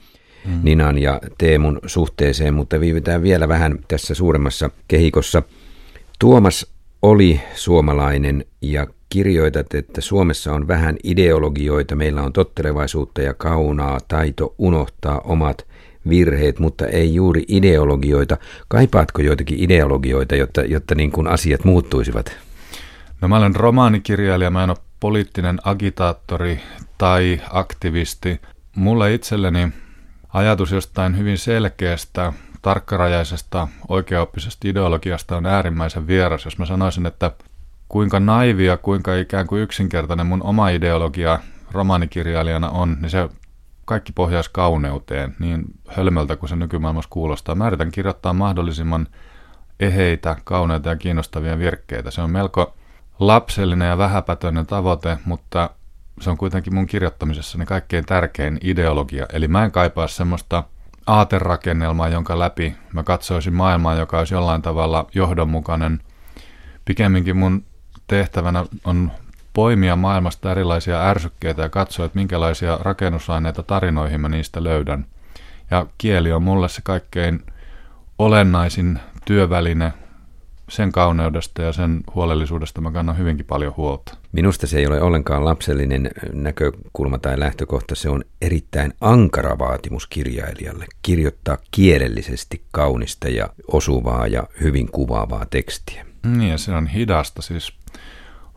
mm. 0.46 0.60
Ninan 0.64 0.98
ja 0.98 1.22
Teemun 1.38 1.80
suhteeseen, 1.86 2.54
mutta 2.54 2.80
viivytään 2.80 3.22
vielä 3.24 3.48
vähän 3.48 3.80
tässä 3.88 4.14
suuremmassa 4.14 4.70
kehikossa. 4.88 5.44
Tuomas 6.20 6.74
oli 7.02 7.42
suomalainen 7.56 8.46
ja 8.62 8.88
kirjoitat, 9.10 9.74
että 9.74 10.02
Suomessa 10.02 10.54
on 10.54 10.68
vähän 10.68 10.96
ideologioita, 11.04 11.96
meillä 11.96 12.24
on 12.24 12.34
tottelevaisuutta 12.34 13.22
ja 13.22 13.34
kaunaa, 13.34 14.00
taito 14.08 14.56
unohtaa 14.58 15.20
omat 15.20 15.68
virheet, 16.10 16.60
mutta 16.60 16.88
ei 16.88 17.14
juuri 17.14 17.44
ideologioita. 17.48 18.38
Kaipaatko 18.68 19.22
joitakin 19.22 19.60
ideologioita, 19.60 20.36
jotta, 20.36 20.62
jotta 20.62 20.96
niin 20.96 21.12
kuin 21.12 21.28
asiat 21.28 21.64
muuttuisivat? 21.64 22.38
No 23.22 23.28
mä 23.28 23.38
olen 23.38 23.56
romaanikirjailija, 23.56 24.52
mä 24.52 24.64
en 24.64 24.70
ole 24.70 24.78
poliittinen 25.00 25.60
agitaattori 25.64 26.60
tai 26.98 27.42
aktivisti. 27.52 28.42
Mulle 28.76 29.14
itselleni 29.14 29.70
ajatus 30.34 30.72
jostain 30.72 31.18
hyvin 31.18 31.38
selkeästä, 31.38 32.34
tarkkarajaisesta, 32.62 33.68
oikeaoppisesta 33.88 34.68
ideologiasta 34.68 35.38
on 35.38 35.46
äärimmäisen 35.46 36.08
vieras. 36.08 36.46
Jos 36.46 36.58
mä 36.58 36.66
sanoisin, 36.66 37.06
että 37.06 37.32
kuinka 37.88 38.20
naivia, 38.20 38.78
kuinka 38.78 39.16
ikään 39.16 39.48
kuin 39.48 39.62
yksinkertainen 39.62 40.28
mun 40.28 40.44
oma 40.44 40.70
ideologia 40.70 41.40
romaanikirjailijana 41.72 42.70
on, 42.70 42.98
niin 43.02 43.10
se 43.10 43.30
kaikki 43.86 44.12
pohjaisi 44.12 44.50
kauneuteen, 44.54 45.36
niin 45.40 45.66
hölmöltä 45.88 46.36
kuin 46.36 46.50
se 46.50 46.56
nykymaailmassa 46.56 47.10
kuulostaa. 47.10 47.56
Mä 47.56 47.68
yritän 47.68 47.92
kirjoittaa 47.92 48.34
mahdollisimman 48.34 49.08
eheitä, 49.80 50.36
kauneita 50.44 50.90
ja 50.90 50.96
kiinnostavia 50.96 51.60
virkkeitä. 51.60 52.12
Se 52.12 52.22
on 52.22 52.30
melko 52.32 52.76
lapsellinen 53.20 53.88
ja 53.88 53.98
vähäpätöinen 53.98 54.66
tavoite, 54.66 55.18
mutta 55.26 55.70
se 56.22 56.30
on 56.30 56.38
kuitenkin 56.38 56.74
mun 56.74 56.88
kirjoittamisessani 56.88 57.66
kaikkein 57.66 58.06
tärkein 58.06 58.60
ideologia. 58.62 59.26
Eli 59.34 59.48
mä 59.48 59.66
en 59.66 59.72
kaipaa 59.72 60.08
semmoista 60.08 60.64
aaterakennelmaa, 61.08 62.08
jonka 62.08 62.40
läpi 62.40 62.76
mä 62.94 63.04
katsoisin 63.04 63.54
maailmaa, 63.54 63.96
joka 63.96 64.20
olisi 64.20 64.34
jollain 64.34 64.62
tavalla 64.62 65.08
johdonmukainen. 65.14 66.00
Pikemminkin 66.86 67.38
mun 67.38 67.64
tehtävänä 68.08 68.66
on 68.84 69.12
poimia 69.54 69.96
maailmasta 69.96 70.52
erilaisia 70.52 71.10
ärsykkeitä 71.10 71.62
ja 71.62 71.70
katsoa, 71.70 72.06
että 72.06 72.20
minkälaisia 72.20 72.80
rakennusaineita 72.82 73.64
tarinoihin 73.64 74.22
mä 74.22 74.30
niistä 74.30 74.64
löydän. 74.64 75.06
Ja 75.72 75.86
kieli 75.98 76.32
on 76.32 76.44
mulle 76.44 76.70
se 76.70 76.82
kaikkein 76.84 77.44
olennaisin 78.20 79.00
työväline 79.26 79.94
sen 80.70 80.92
kauneudesta 80.92 81.62
ja 81.62 81.74
sen 81.74 82.04
huolellisuudesta 82.16 82.82
mä 82.82 82.92
kannan 82.92 83.18
hyvinkin 83.18 83.46
paljon 83.46 83.74
huolta. 83.78 84.18
Minusta 84.32 84.68
se 84.68 84.78
ei 84.78 84.88
ole 84.88 85.02
ollenkaan 85.02 85.46
lapsellinen 85.46 86.12
näkökulma 86.34 87.18
tai 87.18 87.40
lähtökohta, 87.40 87.96
se 87.96 88.10
on 88.10 88.24
erittäin 88.42 88.94
ankara 89.02 89.60
vaatimus 89.60 90.08
kirjailijalle 90.08 90.86
kirjoittaa 91.02 91.58
kielellisesti 91.72 92.62
kaunista 92.72 93.30
ja 93.30 93.50
osuvaa 93.68 94.28
ja 94.28 94.44
hyvin 94.62 94.92
kuvaavaa 94.92 95.46
tekstiä. 95.50 96.06
Niin 96.26 96.52
ja 96.52 96.58
se 96.58 96.72
on 96.72 96.88
hidasta, 96.88 97.42
siis 97.42 97.74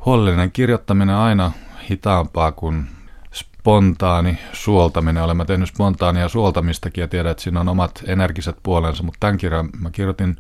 huolellinen 0.05 0.53
kirjoittaminen 0.53 1.17
aina 1.17 1.53
hitaampaa 1.91 2.53
kuin 2.53 2.87
spontaani 3.33 4.39
suoltaminen. 4.53 5.23
Olen 5.23 5.37
mä 5.37 5.45
tehnyt 5.45 5.69
spontaania 5.69 6.29
suoltamistakin 6.29 7.03
ja 7.03 7.09
tiedän, 7.09 7.31
että 7.31 7.43
siinä 7.43 7.61
on 7.61 7.69
omat 7.69 8.05
energiset 8.07 8.57
puolensa, 8.63 9.03
mutta 9.03 9.21
tämän 9.21 9.39
kirjan 9.39 9.71
mä 9.81 9.91
kirjoitin 9.91 10.37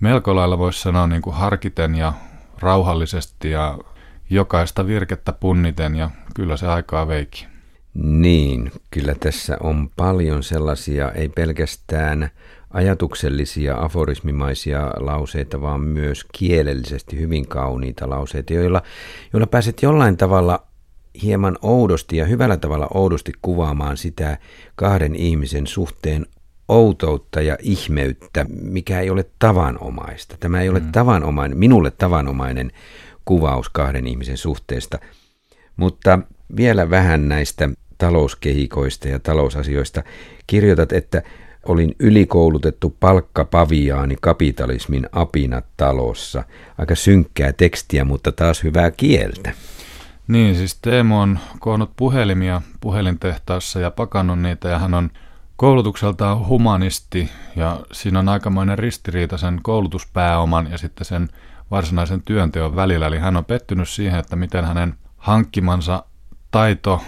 melko 0.00 0.36
lailla 0.36 0.58
voisi 0.58 0.80
sanoa 0.80 1.06
niin 1.06 1.22
kuin 1.22 1.36
harkiten 1.36 1.94
ja 1.94 2.12
rauhallisesti 2.58 3.50
ja 3.50 3.78
jokaista 4.30 4.86
virkettä 4.86 5.32
punniten 5.32 5.96
ja 5.96 6.10
kyllä 6.34 6.56
se 6.56 6.66
aikaa 6.68 7.08
veiki. 7.08 7.53
Niin, 7.94 8.72
kyllä 8.90 9.14
tässä 9.20 9.56
on 9.60 9.90
paljon 9.96 10.42
sellaisia, 10.42 11.12
ei 11.12 11.28
pelkästään 11.28 12.30
ajatuksellisia, 12.70 13.76
aforismimaisia 13.76 14.90
lauseita, 14.96 15.60
vaan 15.60 15.80
myös 15.80 16.24
kielellisesti 16.32 17.20
hyvin 17.20 17.48
kauniita 17.48 18.10
lauseita, 18.10 18.52
joilla, 18.52 18.82
joilla 19.32 19.46
pääset 19.46 19.82
jollain 19.82 20.16
tavalla 20.16 20.66
hieman 21.22 21.58
oudosti 21.62 22.16
ja 22.16 22.24
hyvällä 22.24 22.56
tavalla 22.56 22.88
oudosti 22.94 23.32
kuvaamaan 23.42 23.96
sitä 23.96 24.38
kahden 24.76 25.16
ihmisen 25.16 25.66
suhteen 25.66 26.26
outoutta 26.68 27.40
ja 27.40 27.56
ihmeyttä, 27.62 28.46
mikä 28.62 29.00
ei 29.00 29.10
ole 29.10 29.26
tavanomaista. 29.38 30.36
Tämä 30.40 30.60
ei 30.60 30.68
ole 30.68 30.80
mm. 30.80 30.92
tavanomainen, 30.92 31.58
minulle 31.58 31.90
tavanomainen 31.90 32.72
kuvaus 33.24 33.68
kahden 33.68 34.06
ihmisen 34.06 34.36
suhteesta. 34.36 34.98
Mutta 35.76 36.18
vielä 36.56 36.90
vähän 36.90 37.28
näistä 37.28 37.68
talouskehikoista 37.98 39.08
ja 39.08 39.18
talousasioista. 39.18 40.02
Kirjoitat, 40.46 40.92
että 40.92 41.22
olin 41.68 41.94
ylikoulutettu 41.98 42.96
palkkapaviaani 43.00 44.16
kapitalismin 44.20 45.06
apinat 45.12 45.64
talossa. 45.76 46.44
Aika 46.78 46.94
synkkää 46.94 47.52
tekstiä, 47.52 48.04
mutta 48.04 48.32
taas 48.32 48.62
hyvää 48.62 48.90
kieltä. 48.90 49.52
Niin, 50.28 50.54
siis 50.54 50.78
Teemu 50.82 51.20
on 51.20 51.38
koonnut 51.58 51.90
puhelimia 51.96 52.62
puhelintehtaassa 52.80 53.80
ja 53.80 53.90
pakannut 53.90 54.38
niitä 54.38 54.68
ja 54.68 54.78
hän 54.78 54.94
on 54.94 55.10
koulutukseltaan 55.56 56.46
humanisti 56.46 57.30
ja 57.56 57.80
siinä 57.92 58.18
on 58.18 58.28
aikamoinen 58.28 58.78
ristiriita 58.78 59.38
sen 59.38 59.60
koulutuspääoman 59.62 60.70
ja 60.70 60.78
sitten 60.78 61.04
sen 61.04 61.28
varsinaisen 61.70 62.22
työnteon 62.22 62.76
välillä. 62.76 63.06
Eli 63.06 63.18
hän 63.18 63.36
on 63.36 63.44
pettynyt 63.44 63.88
siihen, 63.88 64.20
että 64.20 64.36
miten 64.36 64.64
hänen 64.64 64.94
hankkimansa 65.16 66.04
taito 66.50 67.00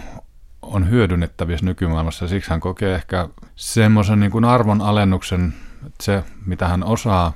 on 0.66 0.90
hyödynnettävissä 0.90 1.66
nykymaailmassa. 1.66 2.28
Siksi 2.28 2.50
hän 2.50 2.61
kokee 2.61 2.94
ehkä 2.94 3.28
semmoisen 3.56 4.20
niin 4.20 4.44
arvon 4.44 4.82
alennuksen, 4.82 5.54
että 5.87 6.04
se 6.04 6.23
mitä 6.46 6.68
hän 6.68 6.85
osaa 6.85 7.32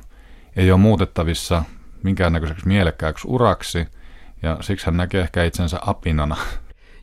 ei 0.56 0.70
ole 0.70 0.80
muutettavissa 0.80 1.62
minkäännäköiseksi 2.02 2.68
mielekkääksi 2.68 3.28
uraksi 3.28 3.86
ja 4.42 4.56
siksi 4.60 4.86
hän 4.86 4.96
näkee 4.96 5.20
ehkä 5.20 5.44
itsensä 5.44 5.78
apinana. 5.86 6.36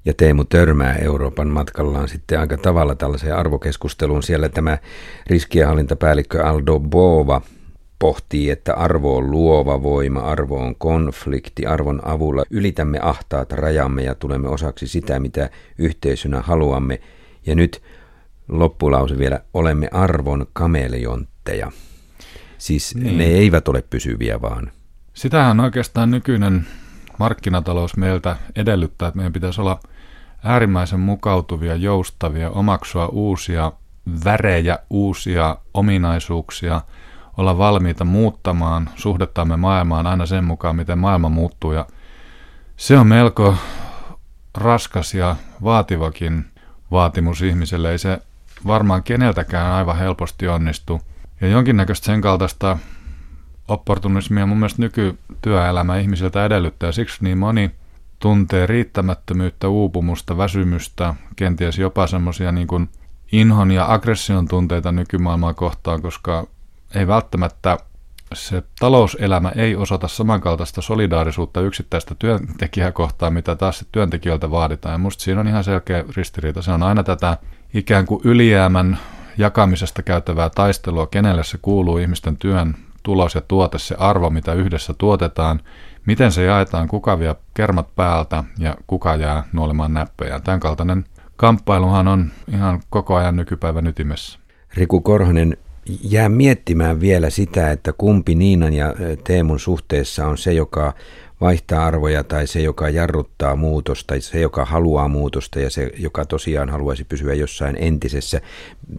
Ja 0.06 0.14
Teemu 0.14 0.44
törmää 0.44 0.96
Euroopan 0.96 1.48
matkallaan 1.48 2.08
sitten 2.08 2.40
aika 2.40 2.58
tavalla 2.58 2.96
tällaiseen 2.96 3.36
arvokeskusteluun. 3.36 4.24
Siellä 4.24 4.50
tämä 4.50 4.78
riskienhallintapäällikkö 5.28 6.48
Aldo 6.48 6.80
Bova 6.80 7.42
pohtii, 8.00 8.50
että 8.50 8.74
arvo 8.74 9.18
on 9.18 9.32
luova 9.32 9.84
voima, 9.84 10.20
arvo 10.20 10.60
on 10.60 10.76
konflikti, 10.76 11.66
arvon 11.66 12.02
avulla 12.04 12.44
ylitämme 12.50 13.00
ahtaat 13.02 13.52
rajamme 13.52 14.04
ja 14.04 14.16
tulemme 14.16 14.50
osaksi 14.50 14.88
sitä, 14.88 15.20
mitä 15.20 15.50
yhteisönä 15.78 16.42
haluamme. 16.42 17.00
Ja 17.46 17.56
nyt 17.56 17.82
loppulause 18.48 19.18
vielä, 19.18 19.40
olemme 19.54 19.90
arvon 19.92 20.46
kameleontteja. 20.54 21.72
Siis 22.58 22.96
niin. 22.96 23.18
ne 23.18 23.26
eivät 23.26 23.68
ole 23.68 23.84
pysyviä 23.90 24.42
vaan. 24.42 24.72
Sitähän 25.14 25.60
oikeastaan 25.60 26.12
nykyinen 26.12 26.68
markkinatalous 27.20 27.98
meiltä 27.98 28.36
edellyttää, 28.56 29.08
että 29.08 29.18
meidän 29.18 29.34
pitäisi 29.34 29.62
olla 29.62 29.80
äärimmäisen 30.44 31.00
mukautuvia, 31.00 31.76
joustavia, 31.76 32.50
omaksua 32.50 33.08
uusia 33.08 33.72
värejä, 34.26 34.80
uusia 34.90 35.58
ominaisuuksia, 35.74 36.82
olla 37.38 37.58
valmiita 37.58 38.06
muuttamaan 38.06 38.90
suhdettamme 38.96 39.58
maailmaan 39.58 40.08
aina 40.08 40.26
sen 40.26 40.44
mukaan, 40.44 40.76
miten 40.76 40.98
maailma 40.98 41.30
muuttuu. 41.30 41.72
Ja 41.72 41.86
se 42.78 43.00
on 43.00 43.08
melko 43.08 43.56
raskas 44.58 45.14
ja 45.14 45.36
vaativakin 45.64 46.46
vaatimus 46.92 47.42
ihmiselle. 47.42 47.92
Ei 47.92 47.98
se 47.98 48.20
varmaan 48.68 49.04
keneltäkään 49.04 49.72
aivan 49.72 49.98
helposti 49.98 50.48
onnistu. 50.48 51.02
Ja 51.42 51.48
jonkinnäköistä 51.48 52.06
sen 52.06 52.22
kaltaista 52.22 52.78
opportunismia 53.68 54.46
mun 54.46 54.58
mielestä 54.58 54.82
nykytyöelämä 54.82 55.98
ihmisiltä 55.98 56.46
edellyttää. 56.46 56.92
Siksi 56.92 57.24
niin 57.24 57.38
moni 57.38 57.72
tuntee 58.20 58.66
riittämättömyyttä, 58.66 59.68
uupumusta, 59.68 60.38
väsymystä, 60.38 61.16
kenties 61.36 61.78
jopa 61.80 62.08
semmoisia 62.08 62.52
niin 62.52 62.90
inhon 63.32 63.72
ja 63.72 63.94
aggression 63.94 64.48
tunteita 64.48 64.92
nykymaailmaa 64.92 65.54
kohtaan, 65.54 66.02
koska 66.02 66.48
ei 66.96 67.08
välttämättä 67.08 67.78
se 68.34 68.64
talouselämä 68.80 69.52
ei 69.56 69.76
osata 69.76 70.08
samankaltaista 70.08 70.82
solidaarisuutta 70.82 71.62
yksittäistä 71.62 72.16
työntekijää 72.20 72.92
kohtaan, 72.92 73.34
mitä 73.34 73.56
taas 73.56 73.86
työntekijöiltä 73.92 74.52
vaaditaan. 74.52 74.94
Ja 74.94 74.98
musta 74.98 75.24
siinä 75.24 75.42
on 75.42 75.48
ihan 75.48 75.64
selkeä 75.64 76.04
ristiriita. 76.16 76.62
Se 76.62 76.72
on 76.72 76.84
aina 76.84 77.04
tätä 77.04 77.38
ikään 77.74 78.06
kuin 78.06 78.22
ylijäämän 78.24 78.98
jakamisesta 79.38 80.04
käytävää 80.04 80.50
taistelua, 80.50 81.08
kenelle 81.08 81.44
se 81.44 81.58
kuuluu 81.62 81.98
ihmisten 81.98 82.38
työn 82.38 82.76
tulos 83.04 83.36
ja 83.36 83.42
tuote, 83.42 83.80
se 83.80 83.96
arvo, 84.00 84.30
mitä 84.30 84.54
yhdessä 84.54 84.94
tuotetaan, 84.98 85.60
miten 86.06 86.32
se 86.32 86.44
jaetaan, 86.44 86.88
kuka 86.88 87.20
vie 87.20 87.36
kermat 87.54 87.96
päältä 87.96 88.44
ja 88.60 88.76
kuka 88.88 89.16
jää 89.16 89.44
nuolemaan 89.54 89.94
näppejä. 89.94 90.40
Tämän 90.40 90.60
kaltainen 90.60 91.06
kamppailuhan 91.36 92.08
on 92.08 92.32
ihan 92.48 92.82
koko 92.90 93.16
ajan 93.16 93.36
nykypäivän 93.36 93.88
ytimessä. 93.88 94.40
Riku 94.74 95.02
Korhonen, 95.02 95.58
jää 96.04 96.30
miettimään 96.30 97.00
vielä 97.00 97.30
sitä, 97.30 97.72
että 97.72 97.94
kumpi 97.98 98.36
Niinan 98.36 98.74
ja 98.74 98.96
Teemun 99.24 99.60
suhteessa 99.60 100.28
on 100.28 100.38
se, 100.38 100.54
joka 100.54 100.94
vaihtaa 101.42 101.86
arvoja 101.86 102.24
tai 102.24 102.48
se, 102.48 102.62
joka 102.62 102.90
jarruttaa 102.90 103.56
muutosta, 103.56 104.16
se, 104.20 104.40
joka 104.40 104.66
haluaa 104.66 105.08
muutosta 105.08 105.60
ja 105.60 105.70
se, 105.70 105.92
joka 105.98 106.26
tosiaan 106.26 106.70
haluaisi 106.70 107.04
pysyä 107.04 107.34
jossain 107.34 107.76
entisessä. 107.80 108.42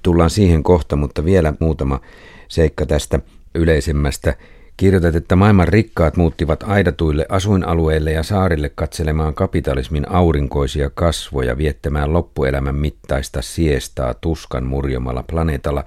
Tullaan 0.03 0.31
siihen 0.31 0.63
kohta, 0.63 0.97
mutta 0.97 1.25
vielä 1.25 1.55
muutama 1.61 2.01
seikka 2.49 2.87
tästä 2.87 3.21
yleisemmästä 3.55 4.35
Kirjoitat, 4.79 5.15
että 5.15 5.37
maailman 5.37 5.69
rikkaat 5.69 6.17
muuttivat 6.17 6.65
aidatuille 6.67 7.27
asuinalueille 7.29 8.13
ja 8.13 8.23
saarille 8.23 8.69
katselemaan 8.75 9.35
kapitalismin 9.35 10.11
aurinkoisia 10.11 10.91
kasvoja, 10.91 11.59
viettämään 11.59 12.13
loppuelämän 12.13 12.75
mittaista 12.75 13.43
siestaa 13.43 14.15
tuskan 14.15 14.67
murjomalla 14.67 15.23
planeetalla. 15.23 15.85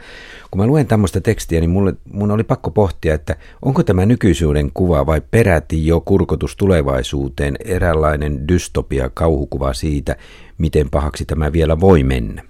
Kun 0.51 0.62
mä 0.62 0.67
luen 0.67 0.88
tämmöistä 0.88 1.21
tekstiä, 1.21 1.60
niin 1.60 1.69
mulle, 1.69 1.93
mun 2.13 2.31
oli 2.31 2.43
pakko 2.43 2.71
pohtia, 2.71 3.13
että 3.13 3.36
onko 3.62 3.83
tämä 3.83 4.05
nykyisyyden 4.05 4.71
kuva 4.74 5.05
vai 5.05 5.21
peräti 5.31 5.88
jo 5.88 6.01
kurkotus 6.01 6.55
tulevaisuuteen, 6.55 7.55
eräänlainen 7.65 8.48
dystopia 8.48 9.10
kauhukuva 9.13 9.74
siitä, 9.74 10.15
miten 10.57 10.89
pahaksi 10.89 11.25
tämä 11.25 11.51
vielä 11.51 11.79
voi 11.79 12.03
mennä? 12.03 12.43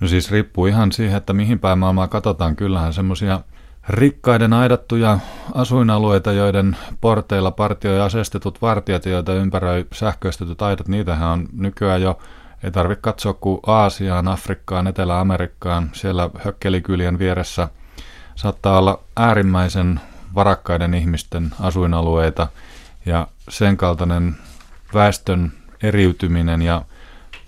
No 0.00 0.08
siis 0.08 0.30
riippuu 0.30 0.66
ihan 0.66 0.92
siihen, 0.92 1.16
että 1.16 1.32
mihin 1.32 1.58
päin 1.58 1.78
maailmaa 1.78 2.08
katsotaan. 2.08 2.56
Kyllähän 2.56 2.92
semmoisia 2.92 3.40
rikkaiden 3.88 4.52
aidattuja 4.52 5.18
asuinalueita, 5.54 6.32
joiden 6.32 6.76
porteilla 7.00 7.50
partioi 7.50 8.00
asestetut 8.00 8.62
vartijat, 8.62 9.06
joita 9.06 9.34
ympäröi 9.34 9.86
sähköistetyt 9.92 10.62
aidat, 10.62 10.88
niitähän 10.88 11.28
on 11.28 11.48
nykyään 11.52 12.02
jo, 12.02 12.18
ei 12.62 12.70
tarvitse 12.70 13.02
katsoa 13.02 13.32
kuin 13.32 13.60
Aasiaan, 13.66 14.28
Afrikkaan, 14.28 14.86
Etelä-Amerikkaan, 14.86 15.90
siellä 15.92 16.30
hökkelikylien 16.38 17.18
vieressä 17.18 17.68
saattaa 18.34 18.78
olla 18.78 19.00
äärimmäisen 19.16 20.00
varakkaiden 20.34 20.94
ihmisten 20.94 21.50
asuinalueita. 21.60 22.48
Ja 23.06 23.26
sen 23.48 23.76
kaltainen 23.76 24.36
väestön 24.94 25.52
eriytyminen 25.82 26.62
ja 26.62 26.82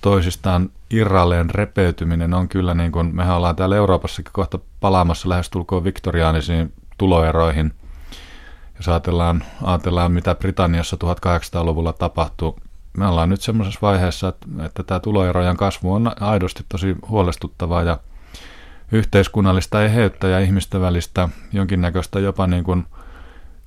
toisistaan 0.00 0.70
irralleen 0.90 1.50
repeytyminen 1.50 2.34
on 2.34 2.48
kyllä 2.48 2.74
niin 2.74 2.92
kuin, 2.92 3.16
mehän 3.16 3.36
ollaan 3.36 3.56
täällä 3.56 3.76
Euroopassakin 3.76 4.32
kohta 4.32 4.58
palaamassa 4.80 5.28
lähestulkoon 5.28 5.84
viktoriaanisiin 5.84 6.72
tuloeroihin. 6.98 7.74
Jos 8.76 8.88
ajatellaan, 8.88 9.44
ajatellaan 9.62 10.12
mitä 10.12 10.34
Britanniassa 10.34 10.96
1800-luvulla 10.96 11.92
tapahtui, 11.92 12.54
me 12.96 13.06
ollaan 13.06 13.28
nyt 13.28 13.40
semmoisessa 13.40 13.80
vaiheessa, 13.82 14.28
että, 14.28 14.46
että 14.64 14.82
tämä 14.82 15.00
tuloerojen 15.00 15.56
kasvu 15.56 15.94
on 15.94 16.12
aidosti 16.20 16.64
tosi 16.68 16.96
huolestuttavaa 17.08 17.82
ja 17.82 17.98
yhteiskunnallista 18.92 19.84
eheyttä 19.84 20.28
ja 20.28 20.40
ihmisten 20.40 20.80
välistä 20.80 21.28
jonkinnäköistä 21.52 22.20
jopa 22.20 22.46
niin 22.46 22.64
kuin 22.64 22.86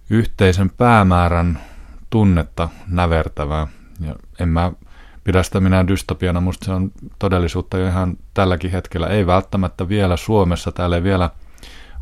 yhteisen 0.09 0.69
päämäärän 0.69 1.59
tunnetta 2.09 2.69
nävertävää. 2.87 3.67
Ja 3.99 4.15
en 4.39 4.49
mä 4.49 4.71
pidä 5.23 5.43
sitä 5.43 5.59
minä 5.59 5.87
dystopiana. 5.87 6.41
Musta 6.41 6.65
se 6.65 6.71
on 6.71 6.91
todellisuutta 7.19 7.77
jo 7.77 7.87
ihan 7.87 8.17
tälläkin 8.33 8.71
hetkellä. 8.71 9.07
Ei 9.07 9.27
välttämättä 9.27 9.89
vielä 9.89 10.17
Suomessa. 10.17 10.71
Täällä 10.71 10.95
ei 10.95 11.03
vielä 11.03 11.29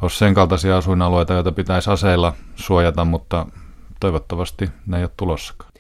ole 0.02 0.12
sen 0.12 0.34
kaltaisia 0.34 0.78
asuinalueita, 0.78 1.34
joita 1.34 1.52
pitäisi 1.52 1.90
aseilla 1.90 2.34
suojata, 2.56 3.06
mutta 3.06 3.46
toivottavasti 4.00 4.70
ne 4.86 4.98
ei 4.98 5.04
ole 5.04 5.12
tulossakaan. 5.18 5.72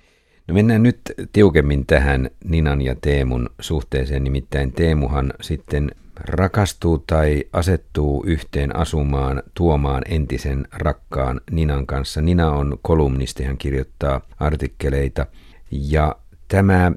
No 0.48 0.54
mennään 0.54 0.84
nyt 0.84 1.02
tiukemmin 1.34 1.86
tähän 1.86 2.30
Ninan 2.44 2.82
ja 2.82 2.96
Teemun 2.96 3.50
suhteeseen, 3.60 4.24
nimittäin 4.24 4.72
Teemuhan 4.72 5.34
sitten 5.42 5.92
rakastuu 6.20 7.04
tai 7.08 7.44
asettuu 7.54 8.24
yhteen 8.28 8.76
asumaan 8.76 9.44
tuomaan 9.54 10.04
entisen 10.10 10.68
rakkaan 10.72 11.42
Ninan 11.52 11.86
kanssa. 11.86 12.22
Nina 12.22 12.52
on 12.52 12.78
kolumnisti, 12.82 13.44
hän 13.44 13.58
kirjoittaa 13.58 14.22
artikkeleita 14.40 15.26
ja 15.72 16.16
tämä 16.48 16.92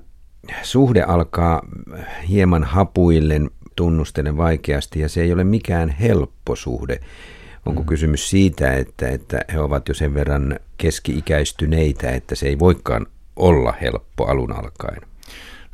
suhde 0.63 1.03
alkaa 1.03 1.63
hieman 2.29 2.65
hapuillen, 2.65 3.51
tunnustellen 3.77 4.37
vaikeasti 4.37 5.01
ja 5.01 5.09
se 5.09 5.23
ei 5.23 5.33
ole 5.33 5.45
mikään 5.45 5.89
helppo 5.89 6.57
suhde. 6.57 7.01
Onko 7.67 7.83
mm. 7.83 7.87
kysymys 7.87 8.31
siitä, 8.31 8.73
että, 8.73 9.09
että 9.09 9.41
he 9.53 9.61
ovat 9.61 9.89
jo 9.89 9.95
sen 9.95 10.15
verran 10.15 10.59
keski-ikäistyneitä, 10.79 12.11
että 12.11 12.35
se 12.35 12.49
ei 12.49 12.59
voikaan 12.59 13.07
olla 13.37 13.75
helppo 13.81 14.25
alun 14.27 14.53
alkaen? 14.53 15.03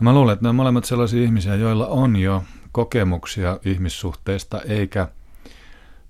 No 0.01 0.05
mä 0.05 0.13
luulen, 0.13 0.33
että 0.33 0.49
on 0.49 0.55
molemmat 0.55 0.85
sellaisia 0.85 1.23
ihmisiä, 1.23 1.55
joilla 1.55 1.87
on 1.87 2.17
jo 2.17 2.45
kokemuksia 2.73 3.59
ihmissuhteista, 3.65 4.61
eikä 4.61 5.09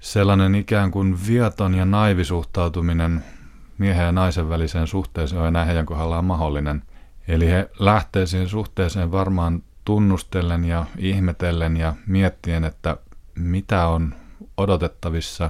sellainen 0.00 0.54
ikään 0.54 0.90
kuin 0.90 1.18
viaton 1.28 1.74
ja 1.74 1.84
naivisuhtautuminen 1.84 3.24
miehen 3.78 4.04
ja 4.04 4.12
naisen 4.12 4.48
väliseen 4.48 4.86
suhteeseen 4.86 5.42
on 5.42 5.48
enää 5.48 5.64
heidän 5.64 5.86
kohdallaan 5.86 6.24
mahdollinen. 6.24 6.82
Eli 7.28 7.50
he 7.50 7.70
lähtee 7.78 8.26
siihen 8.26 8.48
suhteeseen 8.48 9.12
varmaan 9.12 9.62
tunnustellen 9.84 10.64
ja 10.64 10.84
ihmetellen 10.98 11.76
ja 11.76 11.94
miettien, 12.06 12.64
että 12.64 12.96
mitä 13.34 13.86
on 13.86 14.14
odotettavissa. 14.56 15.44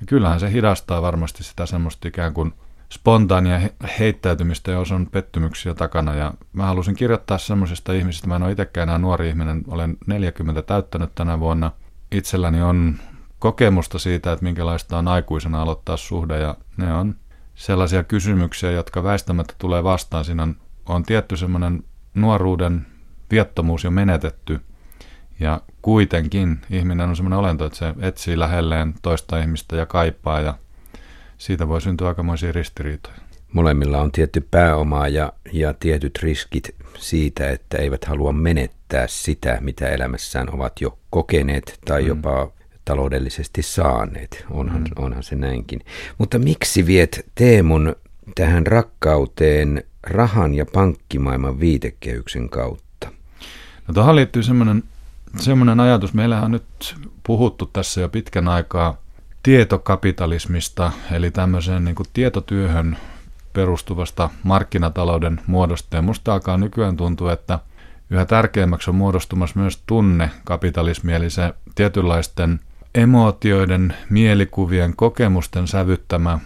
Ja 0.00 0.06
kyllähän 0.06 0.40
se 0.40 0.52
hidastaa 0.52 1.02
varmasti 1.02 1.44
sitä 1.44 1.66
semmoista 1.66 2.08
ikään 2.08 2.34
kuin 2.34 2.54
spontaania 2.92 3.60
heittäytymistä, 3.98 4.70
jos 4.70 4.92
on 4.92 5.06
pettymyksiä 5.06 5.74
takana. 5.74 6.14
Ja 6.14 6.34
mä 6.52 6.66
halusin 6.66 6.96
kirjoittaa 6.96 7.38
semmoisesta 7.38 7.92
ihmisestä, 7.92 8.26
mä 8.26 8.36
en 8.36 8.42
ole 8.42 8.52
itsekään 8.52 8.88
enää 8.88 8.98
nuori 8.98 9.28
ihminen, 9.28 9.64
olen 9.68 9.96
40 10.06 10.62
täyttänyt 10.62 11.14
tänä 11.14 11.40
vuonna. 11.40 11.72
Itselläni 12.12 12.62
on 12.62 12.96
kokemusta 13.38 13.98
siitä, 13.98 14.32
että 14.32 14.44
minkälaista 14.44 14.98
on 14.98 15.08
aikuisena 15.08 15.62
aloittaa 15.62 15.96
suhde 15.96 16.38
ja 16.38 16.56
ne 16.76 16.92
on 16.94 17.14
sellaisia 17.54 18.04
kysymyksiä, 18.04 18.70
jotka 18.70 19.02
väistämättä 19.02 19.54
tulee 19.58 19.84
vastaan. 19.84 20.24
Siinä 20.24 20.42
on 20.42 20.56
on 20.88 21.02
tietty 21.02 21.36
semmoinen 21.36 21.84
nuoruuden 22.14 22.86
viettomuus 23.30 23.84
jo 23.84 23.90
menetetty. 23.90 24.60
Ja 25.40 25.60
kuitenkin 25.82 26.60
ihminen 26.70 27.08
on 27.08 27.16
semmoinen 27.16 27.38
olento, 27.38 27.66
että 27.66 27.78
se 27.78 27.94
etsii 28.00 28.38
lähelleen 28.38 28.94
toista 29.02 29.38
ihmistä 29.38 29.76
ja 29.76 29.86
kaipaa 29.86 30.40
ja 30.40 30.54
siitä 31.38 31.68
voi 31.68 31.80
syntyä 31.80 32.08
aikamoisia 32.08 32.52
ristiriitoja. 32.52 33.16
Molemmilla 33.52 34.00
on 34.00 34.12
tietty 34.12 34.48
pääoma 34.50 35.08
ja, 35.08 35.32
ja 35.52 35.74
tietyt 35.74 36.18
riskit 36.22 36.74
siitä, 36.98 37.50
että 37.50 37.78
eivät 37.78 38.04
halua 38.04 38.32
menettää 38.32 39.06
sitä, 39.06 39.58
mitä 39.60 39.88
elämässään 39.88 40.54
ovat 40.54 40.80
jo 40.80 40.98
kokeneet 41.10 41.78
tai 41.84 42.02
mm. 42.02 42.08
jopa 42.08 42.52
taloudellisesti 42.84 43.62
saaneet. 43.62 44.44
Onhan, 44.50 44.80
mm. 44.80 45.04
onhan 45.04 45.22
se 45.22 45.36
näinkin. 45.36 45.80
Mutta 46.18 46.38
miksi 46.38 46.86
viet 46.86 47.26
Teemun 47.34 47.96
tähän 48.34 48.66
rakkauteen 48.66 49.84
rahan 50.02 50.54
ja 50.54 50.66
pankkimaailman 50.66 51.60
viitekehyksen 51.60 52.48
kautta? 52.48 53.08
No 53.88 53.94
tuohon 53.94 54.16
liittyy 54.16 54.42
semmoinen, 54.42 54.82
semmoinen 55.38 55.80
ajatus. 55.80 56.14
Meillähän 56.14 56.44
on 56.44 56.50
nyt 56.50 56.96
puhuttu 57.22 57.66
tässä 57.66 58.00
jo 58.00 58.08
pitkän 58.08 58.48
aikaa 58.48 58.96
tietokapitalismista, 59.42 60.92
eli 61.12 61.30
tämmöiseen 61.30 61.84
niin 61.84 61.94
kuin 61.94 62.06
tietotyöhön 62.12 62.96
perustuvasta 63.52 64.30
markkinatalouden 64.42 65.40
muodosta. 65.46 65.96
Ja 65.96 66.02
musta 66.02 66.32
alkaa 66.32 66.56
nykyään 66.56 66.96
tuntua, 66.96 67.32
että 67.32 67.58
yhä 68.10 68.24
tärkeämmäksi 68.24 68.90
on 68.90 68.96
muodostumassa 68.96 69.60
myös 69.60 69.82
tunnekapitalismi, 69.86 71.14
eli 71.14 71.30
se 71.30 71.54
tietynlaisten 71.74 72.60
emootioiden, 72.94 73.94
mielikuvien, 74.10 74.96
kokemusten 74.96 75.66
sävyttämä 75.68 76.38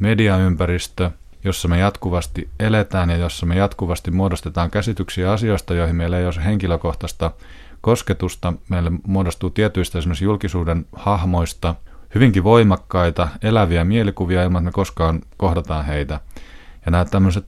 mediaympäristö, 0.00 1.10
jossa 1.44 1.68
me 1.68 1.78
jatkuvasti 1.78 2.48
eletään 2.60 3.10
ja 3.10 3.16
jossa 3.16 3.46
me 3.46 3.56
jatkuvasti 3.56 4.10
muodostetaan 4.10 4.70
käsityksiä 4.70 5.32
asioista, 5.32 5.74
joihin 5.74 5.96
meillä 5.96 6.18
ei 6.18 6.24
ole 6.24 6.44
henkilökohtaista 6.44 7.30
kosketusta. 7.80 8.52
Meille 8.68 8.92
muodostuu 9.06 9.50
tietyistä 9.50 9.98
esimerkiksi 9.98 10.24
julkisuuden 10.24 10.86
hahmoista 10.92 11.74
hyvinkin 12.14 12.44
voimakkaita, 12.44 13.28
eläviä 13.42 13.84
mielikuvia 13.84 14.42
ilman, 14.42 14.62
että 14.62 14.68
me 14.68 14.72
koskaan 14.72 15.20
kohdataan 15.36 15.84
heitä. 15.84 16.20
Ja 16.86 16.90
nämä 16.90 17.04
tämmöiset 17.04 17.46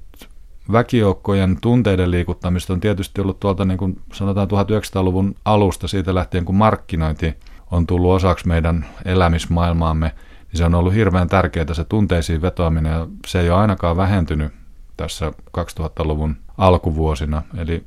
väkijoukkojen 0.72 1.58
tunteiden 1.60 2.10
liikuttamista 2.10 2.72
on 2.72 2.80
tietysti 2.80 3.20
ollut 3.20 3.40
tuolta 3.40 3.64
niin 3.64 3.78
kuin 3.78 4.00
sanotaan 4.12 4.48
1900-luvun 4.48 5.34
alusta 5.44 5.88
siitä 5.88 6.14
lähtien, 6.14 6.44
kun 6.44 6.54
markkinointi 6.54 7.34
on 7.70 7.86
tullut 7.86 8.12
osaksi 8.12 8.48
meidän 8.48 8.86
elämismaailmaamme, 9.04 10.12
niin 10.52 10.58
se 10.58 10.64
on 10.64 10.74
ollut 10.74 10.94
hirveän 10.94 11.28
tärkeää 11.28 11.74
se 11.74 11.84
tunteisiin 11.84 12.42
vetoaminen 12.42 12.92
ja 12.92 13.06
se 13.26 13.40
ei 13.40 13.50
ole 13.50 13.60
ainakaan 13.60 13.96
vähentynyt 13.96 14.52
tässä 14.96 15.32
2000-luvun 15.58 16.36
alkuvuosina. 16.58 17.42
Eli 17.56 17.84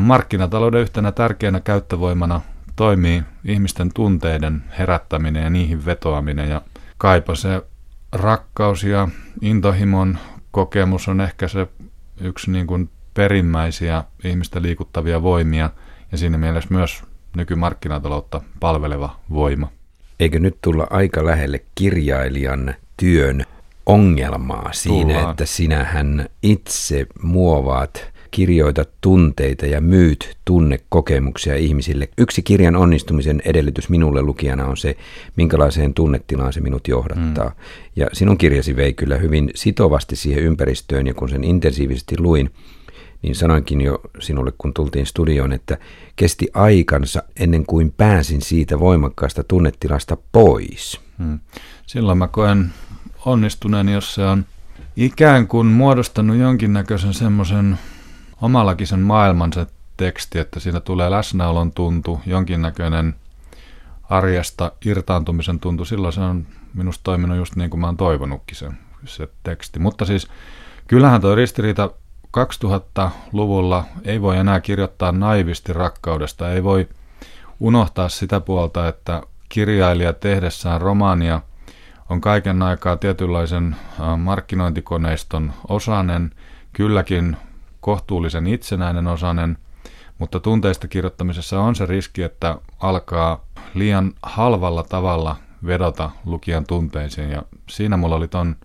markkinatalouden 0.00 0.80
yhtenä 0.80 1.12
tärkeänä 1.12 1.60
käyttövoimana 1.60 2.40
toimii 2.76 3.22
ihmisten 3.44 3.90
tunteiden 3.94 4.64
herättäminen 4.78 5.42
ja 5.42 5.50
niihin 5.50 5.84
vetoaminen 5.84 6.50
ja 6.50 6.62
kaipa 6.98 7.34
se 7.34 7.62
rakkaus 8.12 8.84
ja 8.84 9.08
intohimon 9.40 10.18
kokemus 10.50 11.08
on 11.08 11.20
ehkä 11.20 11.48
se 11.48 11.66
yksi 12.20 12.50
niin 12.50 12.66
kuin 12.66 12.90
perimmäisiä 13.14 14.04
ihmistä 14.24 14.62
liikuttavia 14.62 15.22
voimia 15.22 15.70
ja 16.12 16.18
siinä 16.18 16.38
mielessä 16.38 16.74
myös 16.74 17.02
nykymarkkinataloutta 17.36 18.40
palveleva 18.60 19.16
voima. 19.30 19.68
Eikö 20.20 20.38
nyt 20.38 20.56
tulla 20.62 20.86
aika 20.90 21.26
lähelle 21.26 21.60
kirjailijan 21.74 22.74
työn 22.96 23.44
ongelmaa 23.86 24.70
siinä, 24.72 25.14
Tullaan. 25.14 25.30
että 25.30 25.46
sinähän 25.46 26.28
itse 26.42 27.06
muovaat 27.22 28.10
kirjoita 28.30 28.84
tunteita 29.00 29.66
ja 29.66 29.80
myyt 29.80 30.36
tunnekokemuksia 30.44 31.56
ihmisille. 31.56 32.08
Yksi 32.18 32.42
kirjan 32.42 32.76
onnistumisen 32.76 33.42
edellytys 33.44 33.88
minulle 33.88 34.22
lukijana 34.22 34.66
on 34.66 34.76
se, 34.76 34.96
minkälaiseen 35.36 35.94
tunnetilaan 35.94 36.52
se 36.52 36.60
minut 36.60 36.88
johdattaa. 36.88 37.48
Mm. 37.48 37.54
Ja 37.96 38.06
sinun 38.12 38.38
kirjasi 38.38 38.76
vei 38.76 38.92
kyllä 38.92 39.16
hyvin 39.16 39.50
sitovasti 39.54 40.16
siihen 40.16 40.42
ympäristöön, 40.42 41.06
ja 41.06 41.14
kun 41.14 41.28
sen 41.28 41.44
intensiivisesti 41.44 42.18
luin, 42.18 42.50
niin 43.22 43.34
sanoinkin 43.34 43.80
jo 43.80 44.00
sinulle, 44.18 44.52
kun 44.58 44.74
tultiin 44.74 45.06
studioon, 45.06 45.52
että 45.52 45.78
kesti 46.16 46.48
aikansa 46.54 47.22
ennen 47.36 47.66
kuin 47.66 47.94
pääsin 47.96 48.42
siitä 48.42 48.80
voimakkaasta 48.80 49.44
tunnetilasta 49.44 50.16
pois. 50.32 51.00
Hmm. 51.18 51.38
Silloin 51.86 52.18
mä 52.18 52.28
koen 52.28 52.72
onnistuneen, 53.26 53.88
jos 53.88 54.14
se 54.14 54.24
on 54.24 54.46
ikään 54.96 55.46
kuin 55.46 55.66
muodostanut 55.66 56.36
jonkinnäköisen 56.36 57.14
semmoisen 57.14 57.78
omallakin 58.42 58.86
sen 58.86 59.00
maailman 59.00 59.52
se 59.52 59.66
teksti, 59.96 60.38
että 60.38 60.60
siinä 60.60 60.80
tulee 60.80 61.10
läsnäolon 61.10 61.72
tuntu, 61.72 62.20
jonkinnäköinen 62.26 63.14
arjesta 64.10 64.72
irtaantumisen 64.84 65.60
tuntu. 65.60 65.84
Silloin 65.84 66.12
se 66.12 66.20
on 66.20 66.46
minusta 66.74 67.00
toiminut 67.04 67.36
just 67.36 67.56
niin 67.56 67.70
kuin 67.70 67.80
mä 67.80 67.86
oon 67.86 67.96
toivonutkin 67.96 68.56
se, 68.56 68.70
se 69.04 69.28
teksti. 69.42 69.78
Mutta 69.78 70.04
siis 70.04 70.28
kyllähän 70.86 71.20
tuo 71.20 71.34
ristiriita 71.34 71.90
2000-luvulla 72.38 73.84
ei 74.04 74.22
voi 74.22 74.36
enää 74.36 74.60
kirjoittaa 74.60 75.12
naivisti 75.12 75.72
rakkaudesta, 75.72 76.52
ei 76.52 76.64
voi 76.64 76.88
unohtaa 77.60 78.08
sitä 78.08 78.40
puolta, 78.40 78.88
että 78.88 79.22
kirjailija 79.48 80.12
tehdessään 80.12 80.80
romaania 80.80 81.40
on 82.10 82.20
kaiken 82.20 82.62
aikaa 82.62 82.96
tietynlaisen 82.96 83.76
markkinointikoneiston 84.16 85.52
osanen, 85.68 86.30
kylläkin 86.72 87.36
kohtuullisen 87.80 88.46
itsenäinen 88.46 89.06
osanen, 89.06 89.58
mutta 90.18 90.40
tunteista 90.40 90.88
kirjoittamisessa 90.88 91.60
on 91.60 91.76
se 91.76 91.86
riski, 91.86 92.22
että 92.22 92.56
alkaa 92.80 93.44
liian 93.74 94.12
halvalla 94.22 94.82
tavalla 94.82 95.36
vedota 95.66 96.10
lukijan 96.24 96.66
tunteisiin. 96.66 97.30
Ja 97.30 97.42
siinä 97.68 97.96
mulla 97.96 98.16
oli 98.16 98.28
ton 98.28 98.56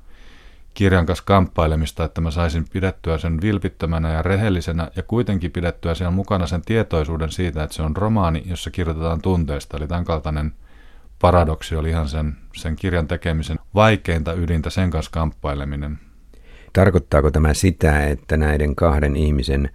kirjan 0.76 1.06
kanssa 1.06 1.26
kamppailemista, 1.26 2.04
että 2.04 2.22
mä 2.22 2.32
saisin 2.32 2.66
pidettyä 2.70 3.18
sen 3.18 3.42
vilpittömänä 3.42 4.14
ja 4.14 4.22
rehellisenä 4.22 4.92
ja 4.96 5.04
kuitenkin 5.04 5.52
pidettyä 5.52 5.96
siellä 5.96 6.12
mukana 6.12 6.48
sen 6.48 6.62
tietoisuuden 6.62 7.32
siitä, 7.32 7.64
että 7.64 7.76
se 7.76 7.82
on 7.82 7.98
romaani, 7.98 8.44
jossa 8.46 8.72
kirjoitetaan 8.72 9.22
tunteista. 9.22 9.78
Eli 9.78 9.88
tämän 9.88 10.06
kaltainen 10.06 10.52
paradoksi 11.22 11.76
oli 11.76 11.90
ihan 11.90 12.10
sen, 12.10 12.36
sen 12.56 12.76
kirjan 12.76 13.08
tekemisen 13.08 13.60
vaikeinta 13.76 14.34
ydintä, 14.34 14.70
sen 14.70 14.90
kanssa 14.90 15.12
kamppaileminen. 15.12 16.00
Tarkoittaako 16.74 17.32
tämä 17.32 17.54
sitä, 17.54 18.08
että 18.08 18.38
näiden 18.38 18.76
kahden 18.76 19.16
ihmisen 19.16 19.70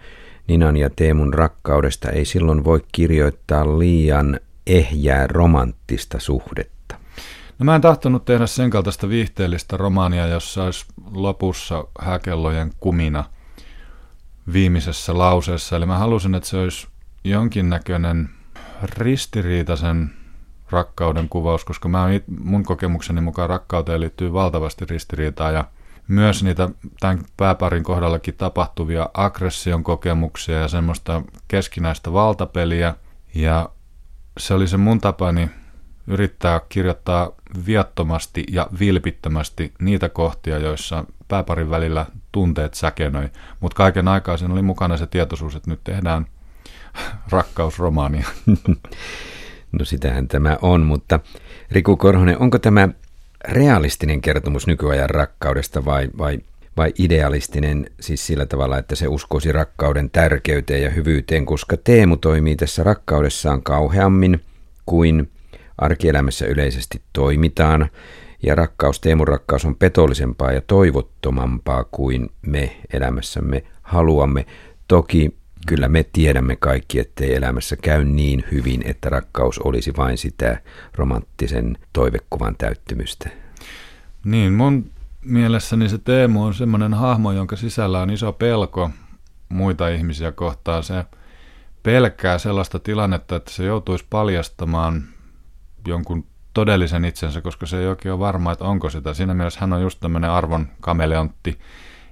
Ninan 0.48 0.76
ja 0.76 0.90
Teemun 0.90 1.34
rakkaudesta 1.34 2.10
ei 2.10 2.24
silloin 2.24 2.64
voi 2.64 2.84
kirjoittaa 2.92 3.78
liian 3.78 4.40
ehjää 4.66 5.26
romanttista 5.26 6.18
suhdetta? 6.18 6.80
No 7.61 7.64
mä 7.64 7.75
en 7.75 7.81
tahtonut 7.81 8.25
tehdä 8.25 8.46
sen 8.46 8.70
kaltaista 8.70 9.09
viihteellistä 9.09 9.77
romaania, 9.77 10.27
jossa 10.27 10.64
olisi 10.64 10.87
lopussa 11.14 11.85
häkellojen 12.01 12.73
kumina 12.81 13.25
viimeisessä 14.53 15.18
lauseessa. 15.18 15.77
Eli 15.77 15.87
mä 15.87 15.99
halusin, 15.99 16.35
että 16.35 16.49
se 16.49 16.57
olisi 16.57 16.88
jonkinnäköinen 17.25 18.31
ristiriitaisen 18.83 20.11
rakkauden 20.70 21.29
kuvaus, 21.29 21.64
koska 21.64 21.88
mä 21.88 22.07
mun 22.40 22.64
kokemukseni 22.64 23.20
mukaan 23.20 23.49
rakkauteen 23.49 24.01
liittyy 24.01 24.33
valtavasti 24.33 24.85
ristiriitaa 24.85 25.51
ja 25.51 25.64
myös 26.09 26.42
niitä 26.42 26.68
tämän 27.01 27.25
pääparin 27.37 27.85
kohdallakin 27.85 28.35
tapahtuvia 28.35 29.11
aggression 29.14 29.85
kokemuksia 29.85 30.59
ja 30.59 30.68
semmoista 30.68 31.23
keskinäistä 31.49 32.12
valtapeliä. 32.12 32.94
Ja 33.35 33.70
se 34.38 34.55
oli 34.55 34.68
se 34.68 34.77
mun 34.77 35.01
tapani 35.01 35.51
yrittää 36.11 36.61
kirjoittaa 36.68 37.33
viattomasti 37.66 38.44
ja 38.51 38.66
vilpittömästi 38.81 39.73
niitä 39.81 40.09
kohtia, 40.09 40.59
joissa 40.59 41.05
pääparin 41.29 41.70
välillä 41.70 42.07
tunteet 42.33 42.75
säkenöi. 42.75 43.29
Mutta 43.61 43.77
kaiken 43.77 44.09
aikaa 44.09 44.37
siinä 44.37 44.55
oli 44.55 44.62
mukana 44.62 44.96
se 44.96 45.07
tietoisuus, 45.07 45.57
että 45.57 45.70
nyt 45.70 45.81
tehdään 45.85 46.27
rakkausromaania. 47.33 48.27
No 49.73 49.85
sitähän 49.85 50.29
tämä 50.29 50.59
on, 50.62 50.81
mutta 50.81 51.20
Riku 51.70 51.96
Korhonen, 51.96 52.38
onko 52.38 52.59
tämä 52.59 52.88
realistinen 53.49 54.20
kertomus 54.20 54.66
nykyajan 54.66 55.11
rakkaudesta 55.11 55.85
vai, 55.85 56.09
vai, 56.18 56.38
vai 56.77 56.92
idealistinen 56.99 57.90
siis 58.01 58.27
sillä 58.27 58.46
tavalla, 58.46 58.79
että 58.79 58.94
se 58.94 59.09
uskoisi 59.09 59.53
rakkauden 59.53 60.11
tärkeyteen 60.11 60.83
ja 60.83 60.90
hyvyyteen, 60.90 61.46
koska 61.46 61.77
Teemu 61.77 62.16
toimii 62.16 62.57
tässä 62.57 62.83
rakkaudessaan 62.83 63.62
kauheammin 63.62 64.44
kuin 64.87 65.31
arkielämässä 65.81 66.47
yleisesti 66.47 67.03
toimitaan, 67.12 67.90
ja 68.43 68.55
rakkaus, 68.55 69.01
Teemun 69.01 69.29
rakkaus 69.29 69.64
on 69.64 69.77
petollisempaa 69.77 70.53
ja 70.53 70.61
toivottomampaa 70.61 71.85
kuin 71.85 72.31
me 72.43 72.77
elämässämme 72.93 73.62
haluamme. 73.83 74.47
Toki 74.88 75.37
kyllä 75.66 75.88
me 75.88 76.05
tiedämme 76.12 76.57
kaikki, 76.57 76.99
ettei 76.99 77.35
elämässä 77.35 77.77
käy 77.77 78.05
niin 78.05 78.45
hyvin, 78.53 78.83
että 78.85 79.09
rakkaus 79.09 79.59
olisi 79.59 79.93
vain 79.97 80.19
sitä 80.19 80.61
romanttisen 80.95 81.79
toivekuvan 81.93 82.57
täyttymystä. 82.59 83.31
Niin, 84.25 84.53
mun 84.53 84.90
mielessäni 85.25 85.88
se 85.88 85.99
Teemu 85.99 86.45
on 86.45 86.55
semmoinen 86.55 86.95
hahmo, 86.95 87.33
jonka 87.33 87.57
sisällä 87.57 88.01
on 88.01 88.11
iso 88.11 88.33
pelko 88.33 88.90
muita 89.49 89.88
ihmisiä 89.88 90.33
kohtaan. 90.33 90.83
Se 90.83 91.05
pelkää 91.83 92.38
sellaista 92.38 92.79
tilannetta, 92.79 93.37
että 93.37 93.51
se 93.51 93.64
joutuisi 93.64 94.07
paljastamaan 94.11 95.05
jonkun 95.87 96.25
todellisen 96.55 97.05
itsensä, 97.05 97.40
koska 97.40 97.66
se 97.66 97.79
ei 97.79 97.87
oikein 97.87 98.12
ole 98.12 98.21
varma, 98.21 98.53
että 98.53 98.64
onko 98.64 98.90
sitä. 98.90 99.14
Siinä 99.14 99.35
mielessä 99.35 99.61
hän 99.61 99.73
on 99.73 99.83
just 99.83 100.01
tämmöinen 100.01 100.31
arvon 100.31 100.69
kameleontti, 100.81 101.59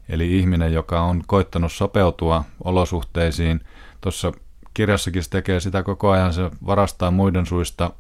eli 0.09 0.39
ihminen, 0.39 0.73
joka 0.73 1.01
on 1.01 1.23
koittanut 1.27 1.73
sopeutua 1.73 2.45
olosuhteisiin. 2.65 3.61
Tuossa 4.01 4.33
kirjassakin 4.75 5.23
se 5.23 5.31
tekee 5.31 5.61
sitä 5.61 5.83
koko 5.83 6.11
ajan, 6.11 6.33
se 6.33 6.51
varastaa 6.67 7.11
muiden 7.11 7.47
suista 7.47 7.91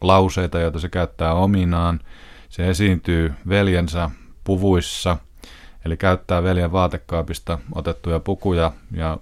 lauseita, 0.00 0.58
joita 0.58 0.78
se 0.78 0.88
käyttää 0.88 1.34
ominaan. 1.34 2.00
Se 2.48 2.70
esiintyy 2.70 3.32
veljensä 3.48 4.10
puvuissa, 4.44 5.16
eli 5.84 5.96
käyttää 5.96 6.42
veljen 6.42 6.72
vaatekaapista 6.72 7.58
otettuja 7.74 8.20
pukuja, 8.20 8.72
ja 8.92 9.18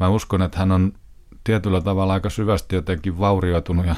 mä 0.00 0.08
uskon, 0.08 0.42
että 0.42 0.58
hän 0.58 0.72
on 0.72 0.92
tietyllä 1.44 1.80
tavalla 1.80 2.12
aika 2.12 2.30
syvästi 2.30 2.76
jotenkin 2.76 3.18
vaurioitunut 3.18 3.86
ja 3.86 3.94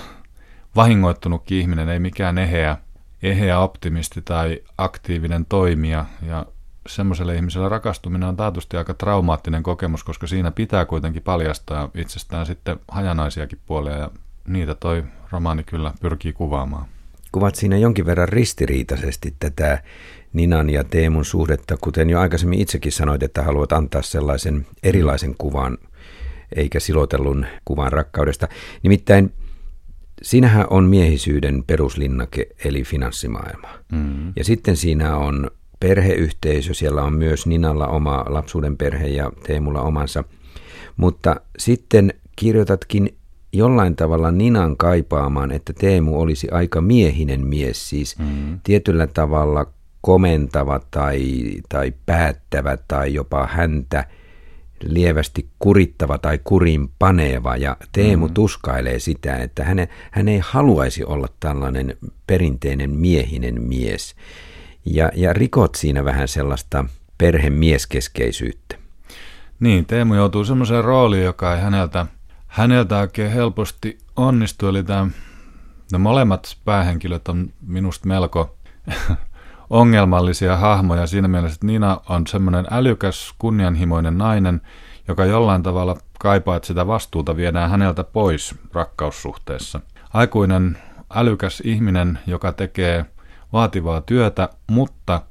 vahingoittunutkin 0.76 1.58
ihminen, 1.58 1.88
ei 1.88 1.98
mikään 1.98 2.38
eheä, 2.38 2.76
eheä 3.22 3.58
optimisti 3.58 4.22
tai 4.22 4.60
aktiivinen 4.78 5.46
toimija. 5.46 6.04
Ja 6.26 6.46
semmoiselle 6.86 7.34
ihmiselle 7.34 7.68
rakastuminen 7.68 8.28
on 8.28 8.36
taatusti 8.36 8.76
aika 8.76 8.94
traumaattinen 8.94 9.62
kokemus, 9.62 10.04
koska 10.04 10.26
siinä 10.26 10.50
pitää 10.50 10.84
kuitenkin 10.84 11.22
paljastaa 11.22 11.90
itsestään 11.94 12.46
sitten 12.46 12.80
hajanaisiakin 12.88 13.58
puolia 13.66 13.96
ja 13.96 14.10
niitä 14.48 14.74
toi 14.74 15.04
romaani 15.30 15.64
kyllä 15.64 15.92
pyrkii 16.00 16.32
kuvaamaan. 16.32 16.86
Kuvat 17.32 17.54
siinä 17.54 17.76
jonkin 17.76 18.06
verran 18.06 18.28
ristiriitaisesti 18.28 19.34
tätä 19.38 19.82
Ninan 20.32 20.70
ja 20.70 20.84
Teemun 20.84 21.24
suhdetta, 21.24 21.76
kuten 21.80 22.10
jo 22.10 22.20
aikaisemmin 22.20 22.60
itsekin 22.60 22.92
sanoit, 22.92 23.22
että 23.22 23.42
haluat 23.42 23.72
antaa 23.72 24.02
sellaisen 24.02 24.66
erilaisen 24.82 25.34
kuvan, 25.38 25.78
eikä 26.56 26.80
silotellun 26.80 27.46
kuvan 27.64 27.92
rakkaudesta. 27.92 28.48
Nimittäin 28.82 29.32
siinähän 30.22 30.66
on 30.70 30.84
miehisyyden 30.84 31.64
peruslinnake, 31.66 32.46
eli 32.64 32.84
finanssimaailma. 32.84 33.68
Mm. 33.92 34.32
Ja 34.36 34.44
sitten 34.44 34.76
siinä 34.76 35.16
on 35.16 35.50
perheyhteisö, 35.80 36.74
siellä 36.74 37.02
on 37.02 37.12
myös 37.12 37.46
Ninalla 37.46 37.86
oma 37.86 38.24
lapsuuden 38.28 38.76
perhe 38.76 39.06
ja 39.06 39.32
Teemulla 39.46 39.82
omansa. 39.82 40.24
Mutta 40.96 41.40
sitten 41.58 42.14
kirjoitatkin 42.36 43.14
jollain 43.52 43.96
tavalla 43.96 44.30
Ninan 44.30 44.76
kaipaamaan, 44.76 45.50
että 45.50 45.72
Teemu 45.72 46.20
olisi 46.20 46.48
aika 46.50 46.80
miehinen 46.80 47.46
mies, 47.46 47.88
siis 47.88 48.18
mm. 48.18 48.60
tietyllä 48.64 49.06
tavalla 49.06 49.66
komentava 50.00 50.80
tai, 50.90 51.42
tai 51.68 51.92
päättävä 52.06 52.78
tai 52.88 53.14
jopa 53.14 53.48
häntä 53.52 54.04
lievästi 54.82 55.48
kurittava 55.58 56.18
tai 56.18 56.40
kurin 56.44 56.88
paneeva 56.98 57.56
ja 57.56 57.76
Teemu 57.92 58.28
mm. 58.28 58.34
tuskailee 58.34 58.98
sitä, 58.98 59.36
että 59.36 59.64
hän, 59.64 59.86
hän 60.10 60.28
ei 60.28 60.40
haluaisi 60.44 61.04
olla 61.04 61.28
tällainen 61.40 61.96
perinteinen 62.26 62.90
miehinen 62.90 63.62
mies 63.62 64.14
ja, 64.84 65.10
ja 65.14 65.32
rikot 65.32 65.74
siinä 65.74 66.04
vähän 66.04 66.28
sellaista 66.28 66.84
perhemieskeskeisyyttä. 67.18 68.76
Niin, 69.60 69.86
Teemu 69.86 70.14
joutuu 70.14 70.44
semmoiseen 70.44 70.84
rooliin, 70.84 71.24
joka 71.24 71.54
ei 71.54 71.60
häneltä, 71.60 72.06
häneltä 72.46 72.98
oikein 72.98 73.30
helposti 73.30 73.98
onnistu, 74.16 74.68
eli 74.68 74.84
tämä, 74.84 75.06
ne 75.92 75.98
molemmat 75.98 76.56
päähenkilöt 76.64 77.28
on 77.28 77.52
minusta 77.66 78.08
melko 78.08 78.56
ongelmallisia 79.72 80.56
hahmoja 80.56 81.06
siinä 81.06 81.28
mielessä, 81.28 81.54
että 81.54 81.66
Nina 81.66 82.00
on 82.08 82.26
semmoinen 82.26 82.66
älykäs, 82.70 83.34
kunnianhimoinen 83.38 84.18
nainen, 84.18 84.60
joka 85.08 85.24
jollain 85.24 85.62
tavalla 85.62 85.96
kaipaa, 86.18 86.56
että 86.56 86.66
sitä 86.66 86.86
vastuuta 86.86 87.36
viedään 87.36 87.70
häneltä 87.70 88.04
pois 88.04 88.54
rakkaussuhteessa. 88.72 89.80
Aikuinen, 90.14 90.78
älykäs 91.14 91.62
ihminen, 91.64 92.18
joka 92.26 92.52
tekee 92.52 93.06
vaativaa 93.52 94.00
työtä, 94.00 94.48
mutta 94.70 95.22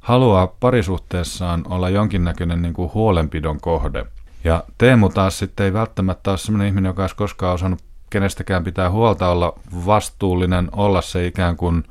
haluaa 0.00 0.46
parisuhteessaan 0.46 1.62
olla 1.68 1.88
jonkinnäköinen 1.88 2.62
niin 2.62 2.74
kuin 2.74 2.90
huolenpidon 2.94 3.60
kohde. 3.60 4.06
Ja 4.44 4.64
Teemu 4.78 5.08
taas 5.08 5.38
sitten 5.38 5.64
ei 5.64 5.72
välttämättä 5.72 6.30
ole 6.30 6.38
sellainen 6.38 6.68
ihminen, 6.68 6.88
joka 6.88 7.02
olisi 7.02 7.16
koskaan 7.16 7.54
osannut 7.54 7.80
kenestäkään 8.10 8.64
pitää 8.64 8.90
huolta, 8.90 9.28
olla 9.28 9.52
vastuullinen, 9.86 10.68
olla 10.72 11.02
se 11.02 11.26
ikään 11.26 11.56
kuin 11.56 11.84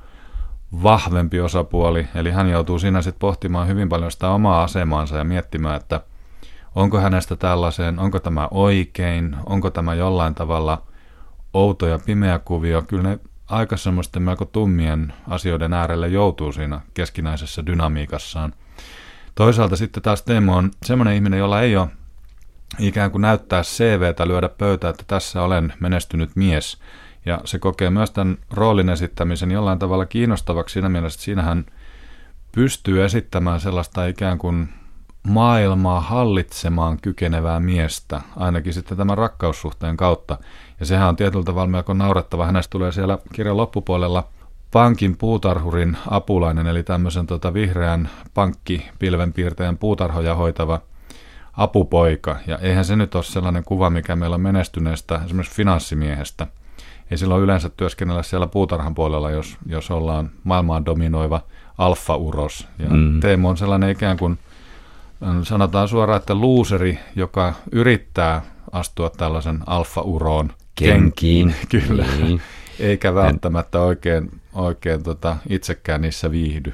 vahvempi 0.84 1.40
osapuoli. 1.40 2.08
Eli 2.16 2.32
hän 2.32 2.50
joutuu 2.50 2.80
siinä 2.80 3.02
sitten 3.02 3.20
pohtimaan 3.20 3.68
hyvin 3.68 3.90
paljon 3.90 4.12
sitä 4.12 4.30
omaa 4.30 4.64
asemaansa 4.64 5.18
ja 5.18 5.24
miettimään, 5.24 5.76
että 5.76 6.02
onko 6.76 7.00
hänestä 7.00 7.36
tällaiseen, 7.36 8.00
onko 8.00 8.20
tämä 8.20 8.48
oikein, 8.52 9.36
onko 9.46 9.70
tämä 9.70 9.94
jollain 9.94 10.36
tavalla 10.36 10.82
outo 11.54 11.88
ja 11.88 12.00
pimeä 12.06 12.40
kuvio. 12.40 12.82
Kyllä 12.82 13.04
ne 13.04 13.20
aika 13.48 13.78
semmoisten 13.78 14.22
melko 14.22 14.46
tummien 14.46 15.14
asioiden 15.28 15.74
äärelle 15.74 16.08
joutuu 16.08 16.52
siinä 16.52 16.82
keskinäisessä 16.94 17.66
dynamiikassaan. 17.66 18.54
Toisaalta 19.36 19.76
sitten 19.76 20.04
taas 20.04 20.22
Teemu 20.22 20.54
on 20.54 20.72
semmoinen 20.86 21.16
ihminen, 21.16 21.40
jolla 21.40 21.62
ei 21.62 21.78
ole 21.78 21.88
ikään 22.80 23.12
kuin 23.12 23.22
näyttää 23.22 23.64
CVtä, 23.64 24.28
lyödä 24.28 24.50
pöytä, 24.50 24.90
että 24.90 25.04
tässä 25.08 25.42
olen 25.42 25.74
menestynyt 25.80 26.36
mies. 26.36 26.78
Ja 27.30 27.42
se 27.46 27.60
kokee 27.60 27.90
myös 27.90 28.12
tämän 28.12 28.38
roolin 28.54 28.90
esittämisen 28.90 29.52
jollain 29.52 29.80
tavalla 29.80 30.06
kiinnostavaksi 30.06 30.74
siinä 30.74 30.90
mielessä, 30.90 31.18
että 31.18 31.24
siinähän 31.26 31.66
pystyy 32.52 33.04
esittämään 33.04 33.60
sellaista 33.60 34.06
ikään 34.06 34.38
kuin 34.38 34.70
maailmaa 35.24 36.02
hallitsemaan 36.02 36.98
kykenevää 37.02 37.60
miestä, 37.60 38.22
ainakin 38.36 38.74
sitten 38.74 38.98
tämän 38.98 39.18
rakkaussuhteen 39.18 39.98
kautta. 39.98 40.38
Ja 40.80 40.86
sehän 40.86 41.10
on 41.10 41.16
tietyllä 41.16 41.44
tavalla 41.44 41.68
melko 41.68 41.94
naurettava. 41.94 42.46
Hänestä 42.46 42.72
tulee 42.72 42.92
siellä 42.92 43.18
kirjan 43.34 43.58
loppupuolella 43.58 44.28
pankin 44.72 45.18
puutarhurin 45.18 45.98
apulainen, 46.10 46.68
eli 46.68 46.84
tämmöisen 46.84 47.28
tota 47.28 47.54
vihreän 47.54 48.10
pankkipilvenpiirtäjän 48.34 49.78
puutarhoja 49.78 50.36
hoitava 50.36 50.82
apupoika. 51.54 52.38
Ja 52.48 52.58
eihän 52.58 52.86
se 52.86 52.96
nyt 52.96 53.16
ole 53.16 53.24
sellainen 53.24 53.64
kuva, 53.64 53.90
mikä 53.90 54.16
meillä 54.16 54.34
on 54.34 54.42
menestyneestä 54.42 55.22
esimerkiksi 55.26 55.56
finanssimiehestä. 55.56 56.48
Ei 57.12 57.18
silloin 57.18 57.44
yleensä 57.44 57.70
työskennellä 57.70 58.24
siellä 58.24 58.48
puutarhan 58.48 58.96
puolella, 58.96 59.32
jos, 59.32 59.58
jos 59.66 59.92
ollaan 59.92 60.32
maailmaan 60.44 60.86
dominoiva 60.86 61.42
alfa-uros. 61.78 62.68
Ja 62.80 62.90
mm. 62.90 63.20
Teemu 63.20 63.50
on 63.50 63.58
sellainen 63.58 63.90
ikään 63.90 64.18
kuin, 64.18 64.40
sanotaan 65.44 65.88
suoraan, 65.88 66.20
että 66.20 66.36
luuseri, 66.36 67.00
joka 67.16 67.54
yrittää 67.72 68.42
astua 68.72 69.10
tällaisen 69.10 69.60
alfa-uroon 69.66 70.50
kenkiin. 70.76 71.56
Kyllä. 71.70 72.06
Niin. 72.18 72.42
Eikä 72.80 73.16
välttämättä 73.16 73.82
oikein, 73.82 74.32
oikein 74.54 75.04
tota, 75.04 75.38
itsekään 75.50 76.02
niissä 76.02 76.32
viihdy. 76.32 76.74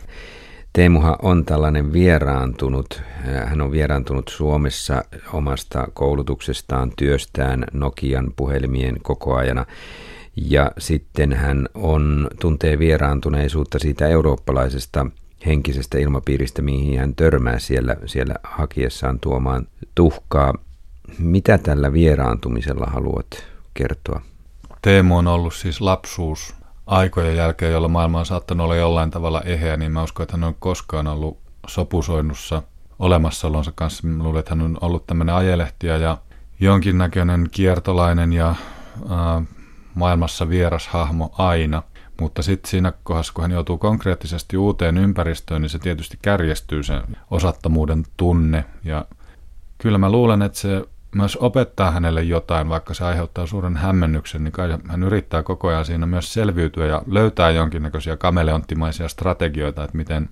Teemuhan 0.74 1.16
on 1.22 1.46
tällainen 1.46 1.94
vieraantunut, 1.94 3.02
hän 3.46 3.62
on 3.62 3.72
vieraantunut 3.72 4.28
Suomessa 4.28 5.04
omasta 5.34 5.88
koulutuksestaan, 5.94 6.92
työstään 6.98 7.66
Nokian 7.74 8.34
puhelimien 8.36 8.98
kokoajana. 9.04 9.66
Ja 10.36 10.72
sitten 10.78 11.34
hän 11.34 11.70
on, 11.74 12.28
tuntee 12.40 12.80
vieraantuneisuutta 12.80 13.80
siitä 13.80 14.08
eurooppalaisesta 14.08 15.06
henkisestä 15.46 15.98
ilmapiiristä, 15.98 16.62
mihin 16.62 17.00
hän 17.00 17.16
törmää 17.16 17.60
siellä, 17.60 17.96
siellä 18.06 18.36
hakiessaan 18.44 19.20
tuomaan 19.20 19.68
tuhkaa. 19.96 20.54
Mitä 21.20 21.58
tällä 21.58 21.94
vieraantumisella 21.94 22.86
haluat 22.86 23.44
kertoa? 23.74 24.22
Teemu 24.82 25.18
on 25.18 25.28
ollut 25.28 25.54
siis 25.54 25.82
lapsuus 25.82 26.56
aikojen 26.88 27.36
jälkeen, 27.36 27.72
jolla 27.72 27.88
maailma 27.88 28.20
on 28.20 28.26
saattanut 28.26 28.64
olla 28.64 28.76
jollain 28.76 29.12
tavalla 29.12 29.42
eheä, 29.42 29.78
niin 29.78 29.92
mä 29.92 30.04
uskon, 30.04 30.24
että 30.24 30.38
hän 30.38 30.44
on 30.44 30.56
koskaan 30.60 31.08
ollut 31.08 31.40
sopusoinnussa 31.68 32.64
olemassaolonsa 33.00 33.72
kanssa. 33.76 34.08
Mä 34.08 34.24
luulen, 34.24 34.40
että 34.40 34.56
hän 34.56 34.62
on 34.62 34.78
ollut 34.82 35.08
tämmöinen 35.08 35.36
ajelehtiä 35.36 35.98
ja 35.98 36.18
jonkinnäköinen 36.60 37.48
kiertolainen 37.52 38.34
ja 38.34 38.50
äh, 38.50 39.48
maailmassa 39.96 40.50
vieras 40.50 40.88
hahmo 40.88 41.36
aina. 41.38 41.84
Mutta 42.22 42.44
sitten 42.44 42.70
siinä 42.70 42.94
kohdassa, 43.04 43.34
kun 43.34 43.42
hän 43.42 43.52
joutuu 43.52 43.78
konkreettisesti 43.78 44.58
uuteen 44.58 44.98
ympäristöön, 44.98 45.62
niin 45.62 45.70
se 45.70 45.80
tietysti 45.80 46.20
kärjestyy 46.22 46.84
se 46.84 47.02
osattomuuden 47.32 48.04
tunne. 48.18 48.66
Ja 48.84 49.06
kyllä 49.78 49.98
mä 49.98 50.12
luulen, 50.12 50.42
että 50.42 50.58
se 50.58 50.86
myös 51.16 51.36
opettaa 51.38 51.92
hänelle 51.92 52.24
jotain, 52.24 52.70
vaikka 52.70 52.94
se 52.94 53.06
aiheuttaa 53.06 53.46
suuren 53.46 53.78
hämmennyksen, 53.78 54.44
niin 54.44 54.52
kai 54.52 54.78
hän 54.88 55.04
yrittää 55.04 55.44
koko 55.44 55.68
ajan 55.68 55.86
siinä 55.86 56.06
myös 56.06 56.34
selviytyä 56.34 56.86
ja 56.86 57.02
löytää 57.08 57.50
jonkinnäköisiä 57.50 58.18
kameleonttimaisia 58.18 59.08
strategioita, 59.08 59.84
että 59.84 59.98
miten 59.98 60.30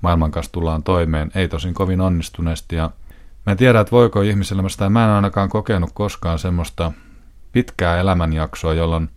maailman 0.00 0.30
kanssa 0.30 0.52
tullaan 0.52 0.82
toimeen. 0.82 1.30
Ei 1.34 1.48
tosin 1.48 1.74
kovin 1.74 2.00
onnistuneesti 2.00 2.76
ja 2.76 2.90
mä 3.46 3.50
en 3.50 3.56
tiedä, 3.56 3.80
että 3.80 3.90
voiko 3.90 4.22
ihmiselämässä, 4.22 4.78
tai 4.78 4.90
mä 4.90 5.04
en 5.04 5.10
ainakaan 5.10 5.48
kokenut 5.48 5.90
koskaan 5.94 6.38
semmoista 6.38 6.92
pitkää 7.52 8.00
elämänjaksoa, 8.00 8.74
jolloin 8.74 9.08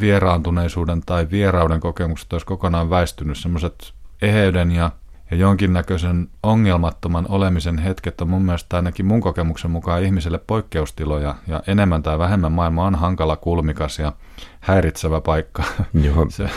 vieraantuneisuuden 0.00 1.02
tai 1.06 1.26
vierauden 1.30 1.80
kokemukset 1.80 2.32
olisi 2.32 2.46
kokonaan 2.46 2.90
väistynyt. 2.90 3.38
Semmoiset 3.38 3.92
eheyden 4.22 4.70
ja 4.70 4.90
ja 5.30 5.36
jonkinnäköisen 5.36 6.28
ongelmattoman 6.42 7.26
olemisen 7.28 7.78
hetket 7.78 8.20
on 8.20 8.28
mun 8.28 8.42
mielestä 8.42 8.76
ainakin 8.76 9.06
mun 9.06 9.20
kokemuksen 9.20 9.70
mukaan 9.70 10.02
ihmiselle 10.02 10.38
poikkeustiloja 10.38 11.34
ja 11.46 11.62
enemmän 11.66 12.02
tai 12.02 12.18
vähemmän 12.18 12.52
maailma 12.52 12.86
on 12.86 12.94
hankala, 12.94 13.36
kulmikas 13.36 13.98
ja 13.98 14.12
häiritsevä 14.60 15.20
paikka. 15.20 15.62
Joo. 16.02 16.26
Se, 16.30 16.50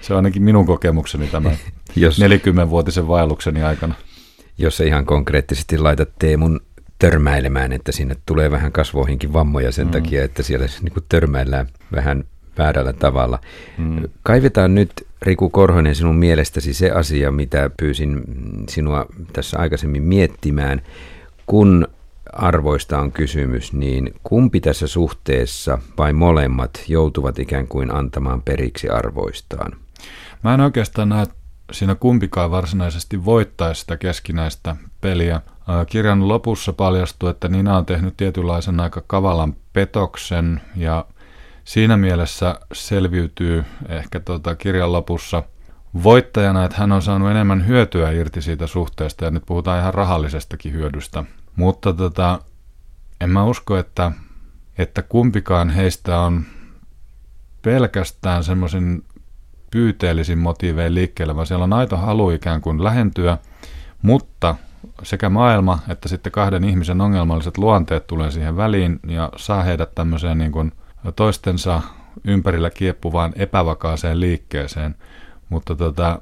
se 0.00 0.12
on 0.12 0.16
ainakin 0.16 0.42
minun 0.42 0.66
kokemukseni 0.66 1.26
tämän 1.26 1.56
jos, 1.96 2.18
40-vuotisen 2.20 3.08
vaellukseni 3.08 3.62
aikana. 3.62 3.94
Jos 4.58 4.80
ei 4.80 4.88
ihan 4.88 5.06
konkreettisesti 5.06 5.78
laita 5.78 6.06
Teemun 6.18 6.60
törmäilemään, 7.04 7.72
että 7.72 7.92
sinne 7.92 8.16
tulee 8.26 8.50
vähän 8.50 8.72
kasvoihinkin 8.72 9.32
vammoja 9.32 9.72
sen 9.72 9.86
mm. 9.86 9.90
takia, 9.90 10.24
että 10.24 10.42
siellä 10.42 10.66
niin 10.82 11.04
törmäillään 11.08 11.66
vähän 11.92 12.24
väärällä 12.58 12.92
tavalla. 12.92 13.38
Mm. 13.78 14.02
Kaivetaan 14.22 14.74
nyt 14.74 14.90
Riku 15.22 15.50
Korhonen 15.50 15.94
sinun 15.94 16.16
mielestäsi 16.16 16.74
se 16.74 16.90
asia, 16.90 17.30
mitä 17.30 17.70
pyysin 17.76 18.22
sinua 18.68 19.06
tässä 19.32 19.58
aikaisemmin 19.58 20.02
miettimään. 20.02 20.82
Kun 21.46 21.88
arvoista 22.32 22.98
on 22.98 23.12
kysymys, 23.12 23.72
niin 23.72 24.14
kumpi 24.22 24.60
tässä 24.60 24.86
suhteessa 24.86 25.78
vai 25.98 26.12
molemmat 26.12 26.84
joutuvat 26.88 27.38
ikään 27.38 27.68
kuin 27.68 27.94
antamaan 27.94 28.42
periksi 28.42 28.88
arvoistaan? 28.88 29.72
Mä 30.44 30.54
en 30.54 30.60
oikeastaan 30.60 31.08
näe 31.08 31.26
siinä 31.72 31.94
kumpikaan 31.94 32.50
varsinaisesti 32.50 33.24
voittaisi 33.24 33.80
sitä 33.80 33.96
keskinäistä 33.96 34.76
peliä. 35.00 35.40
Kirjan 35.88 36.28
lopussa 36.28 36.72
paljastuu, 36.72 37.28
että 37.28 37.48
Nina 37.48 37.76
on 37.76 37.86
tehnyt 37.86 38.16
tietynlaisen 38.16 38.80
aika 38.80 39.02
kavalan 39.06 39.56
petoksen 39.72 40.60
ja 40.76 41.06
siinä 41.64 41.96
mielessä 41.96 42.60
selviytyy 42.72 43.64
ehkä 43.88 44.20
tota 44.20 44.54
kirjan 44.54 44.92
lopussa 44.92 45.42
voittajana, 46.02 46.64
että 46.64 46.76
hän 46.78 46.92
on 46.92 47.02
saanut 47.02 47.30
enemmän 47.30 47.66
hyötyä 47.66 48.10
irti 48.10 48.42
siitä 48.42 48.66
suhteesta 48.66 49.24
ja 49.24 49.30
nyt 49.30 49.42
puhutaan 49.46 49.80
ihan 49.80 49.94
rahallisestakin 49.94 50.72
hyödystä. 50.72 51.24
Mutta 51.56 51.92
tota, 51.92 52.40
en 53.20 53.30
mä 53.30 53.44
usko, 53.44 53.76
että, 53.76 54.12
että 54.78 55.02
kumpikaan 55.02 55.70
heistä 55.70 56.18
on 56.18 56.44
pelkästään 57.62 58.44
semmoisin 58.44 59.04
pyyteellisin 59.74 60.38
motiivein 60.38 60.94
liikkeelle, 60.94 61.36
vaan 61.36 61.46
siellä 61.46 61.64
on 61.64 61.72
aito 61.72 61.96
halu 61.96 62.30
ikään 62.30 62.60
kuin 62.60 62.84
lähentyä, 62.84 63.38
mutta 64.02 64.54
sekä 65.02 65.28
maailma 65.28 65.78
että 65.88 66.08
sitten 66.08 66.32
kahden 66.32 66.64
ihmisen 66.64 67.00
ongelmalliset 67.00 67.58
luonteet 67.58 68.06
tulee 68.06 68.30
siihen 68.30 68.56
väliin 68.56 69.00
ja 69.06 69.30
saa 69.36 69.62
heidät 69.62 69.94
tämmöiseen 69.94 70.38
niin 70.38 70.52
kuin 70.52 70.72
toistensa 71.16 71.82
ympärillä 72.24 72.70
kieppuvaan 72.70 73.32
epävakaaseen 73.36 74.20
liikkeeseen. 74.20 74.94
Mutta 75.48 75.74
tota, 75.74 76.18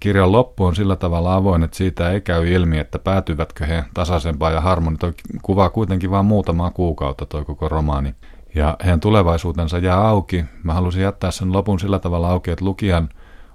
kirjan 0.00 0.32
loppu 0.32 0.64
on 0.64 0.76
sillä 0.76 0.96
tavalla 0.96 1.34
avoin, 1.34 1.62
että 1.62 1.76
siitä 1.76 2.10
ei 2.10 2.20
käy 2.20 2.48
ilmi, 2.48 2.78
että 2.78 2.98
päätyvätkö 2.98 3.66
he 3.66 3.84
tasaisempaan 3.94 4.54
ja 4.54 4.60
harmoni. 4.60 4.96
Toi 4.96 5.14
kuvaa 5.42 5.70
kuitenkin 5.70 6.10
vain 6.10 6.26
muutamaa 6.26 6.70
kuukautta 6.70 7.26
toi 7.26 7.44
koko 7.44 7.68
romaani. 7.68 8.14
Ja 8.54 8.76
heidän 8.84 9.00
tulevaisuutensa 9.00 9.78
jää 9.78 10.08
auki. 10.08 10.44
Mä 10.62 10.74
halusin 10.74 11.02
jättää 11.02 11.30
sen 11.30 11.52
lopun 11.52 11.80
sillä 11.80 11.98
tavalla 11.98 12.30
auki, 12.30 12.50
että 12.50 12.64
lukijan 12.64 13.08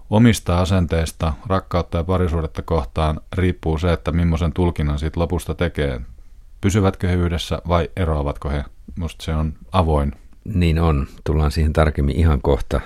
omista 0.09 0.59
asenteista, 0.59 1.33
rakkautta 1.47 1.97
ja 1.97 2.03
parisuudetta 2.03 2.61
kohtaan 2.61 3.21
riippuu 3.33 3.77
se, 3.77 3.93
että 3.93 4.11
millaisen 4.11 4.53
tulkinnan 4.53 4.99
siitä 4.99 5.19
lopusta 5.19 5.55
tekee. 5.55 6.01
Pysyvätkö 6.61 7.07
he 7.07 7.15
yhdessä 7.15 7.61
vai 7.67 7.89
eroavatko 7.95 8.49
he? 8.49 8.63
Musta 8.97 9.25
se 9.25 9.35
on 9.35 9.53
avoin. 9.71 10.11
Niin 10.53 10.79
on. 10.79 11.07
Tullaan 11.23 11.51
siihen 11.51 11.73
tarkemmin 11.73 12.15
ihan 12.15 12.41
kohta. 12.41 12.81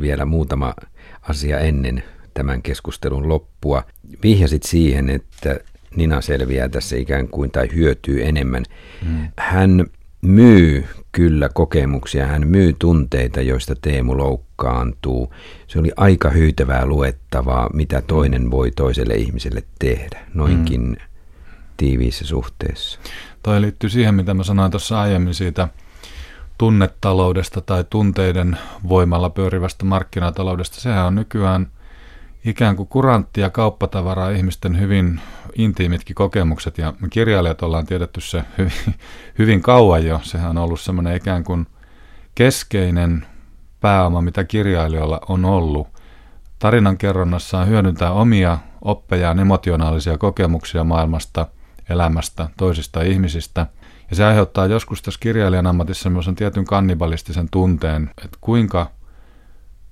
Vielä 0.00 0.24
muutama 0.24 0.74
asia 1.22 1.58
ennen 1.58 2.02
tämän 2.34 2.62
keskustelun 2.62 3.28
loppua. 3.28 3.82
Vihjasit 4.22 4.62
siihen, 4.62 5.10
että 5.10 5.58
Nina 5.96 6.20
selviää 6.20 6.68
tässä 6.68 6.96
ikään 6.96 7.28
kuin 7.28 7.50
tai 7.50 7.68
hyötyy 7.74 8.24
enemmän. 8.24 8.64
Hmm. 9.04 9.28
Hän 9.38 9.86
myy 10.22 10.84
kyllä 11.16 11.48
kokemuksia, 11.48 12.26
hän 12.26 12.46
myy 12.48 12.76
tunteita, 12.78 13.40
joista 13.40 13.74
Teemu 13.82 14.16
loukkaantuu. 14.16 15.34
Se 15.66 15.78
oli 15.78 15.92
aika 15.96 16.30
hyytävää 16.30 16.86
luettavaa, 16.86 17.70
mitä 17.72 18.02
toinen 18.02 18.50
voi 18.50 18.70
toiselle 18.70 19.14
ihmiselle 19.14 19.62
tehdä, 19.78 20.20
noinkin 20.34 20.80
mm. 20.80 20.96
tiiviissä 21.76 22.26
suhteessa. 22.26 22.98
Toi 23.42 23.60
liittyy 23.60 23.90
siihen, 23.90 24.14
mitä 24.14 24.34
mä 24.34 24.44
sanoin 24.44 24.70
tuossa 24.70 25.00
aiemmin 25.00 25.34
siitä 25.34 25.68
tunnetaloudesta 26.58 27.60
tai 27.60 27.84
tunteiden 27.90 28.58
voimalla 28.88 29.30
pyörivästä 29.30 29.84
markkinataloudesta. 29.84 30.80
Sehän 30.80 31.06
on 31.06 31.14
nykyään 31.14 31.66
ikään 32.46 32.76
kuin 32.76 32.88
kuranttia 32.88 33.50
kauppatavaraa 33.50 34.30
ihmisten 34.30 34.80
hyvin 34.80 35.20
intiimitkin 35.54 36.14
kokemukset 36.14 36.78
ja 36.78 36.92
me 37.00 37.08
kirjailijat 37.08 37.62
ollaan 37.62 37.86
tiedetty 37.86 38.20
se 38.20 38.44
hyvin, 38.58 38.72
hyvin 39.38 39.62
kauan 39.62 40.06
jo. 40.06 40.20
Sehän 40.22 40.50
on 40.50 40.58
ollut 40.58 40.80
semmoinen 40.80 41.16
ikään 41.16 41.44
kuin 41.44 41.66
keskeinen 42.34 43.26
pääoma, 43.80 44.20
mitä 44.20 44.44
kirjailijoilla 44.44 45.20
on 45.28 45.44
ollut. 45.44 45.88
Tarinan 46.58 46.98
kerronnassaan 46.98 47.68
hyödyntää 47.68 48.12
omia 48.12 48.58
oppejaan 48.82 49.38
emotionaalisia 49.38 50.18
kokemuksia 50.18 50.84
maailmasta, 50.84 51.46
elämästä, 51.88 52.48
toisista 52.56 53.02
ihmisistä. 53.02 53.66
Ja 54.10 54.16
se 54.16 54.24
aiheuttaa 54.24 54.66
joskus 54.66 55.02
tässä 55.02 55.20
kirjailijan 55.20 55.66
ammatissa 55.66 56.02
semmoisen 56.02 56.34
tietyn 56.34 56.64
kannibalistisen 56.64 57.48
tunteen, 57.50 58.10
että 58.24 58.38
kuinka 58.40 58.90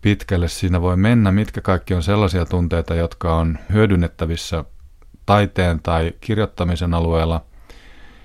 pitkälle. 0.05 0.49
Siinä 0.49 0.81
voi 0.81 0.97
mennä, 0.97 1.33
mitkä 1.33 1.61
kaikki 1.61 1.95
on 1.95 2.03
sellaisia 2.03 2.45
tunteita, 2.45 2.95
jotka 2.95 3.37
on 3.37 3.59
hyödynnettävissä 3.73 4.65
taiteen 5.27 5.81
tai 5.83 6.13
kirjoittamisen 6.21 6.95
alueella, 6.95 7.45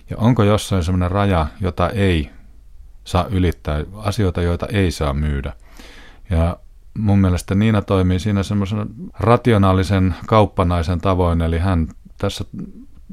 ja 0.09 0.17
onko 0.17 0.43
jossain 0.43 0.83
sellainen 0.83 1.11
raja, 1.11 1.47
jota 1.61 1.89
ei 1.89 2.29
saa 3.03 3.25
ylittää, 3.29 3.83
asioita, 3.95 4.41
joita 4.41 4.67
ei 4.71 4.91
saa 4.91 5.13
myydä. 5.13 5.53
Ja 6.29 6.57
mun 6.97 7.19
mielestä 7.19 7.55
Niina 7.55 7.81
toimii 7.81 8.19
siinä 8.19 8.43
semmoisen 8.43 8.87
rationaalisen 9.19 10.15
kauppanaisen 10.27 11.01
tavoin, 11.01 11.41
eli 11.41 11.59
hän 11.59 11.87
tässä 12.17 12.45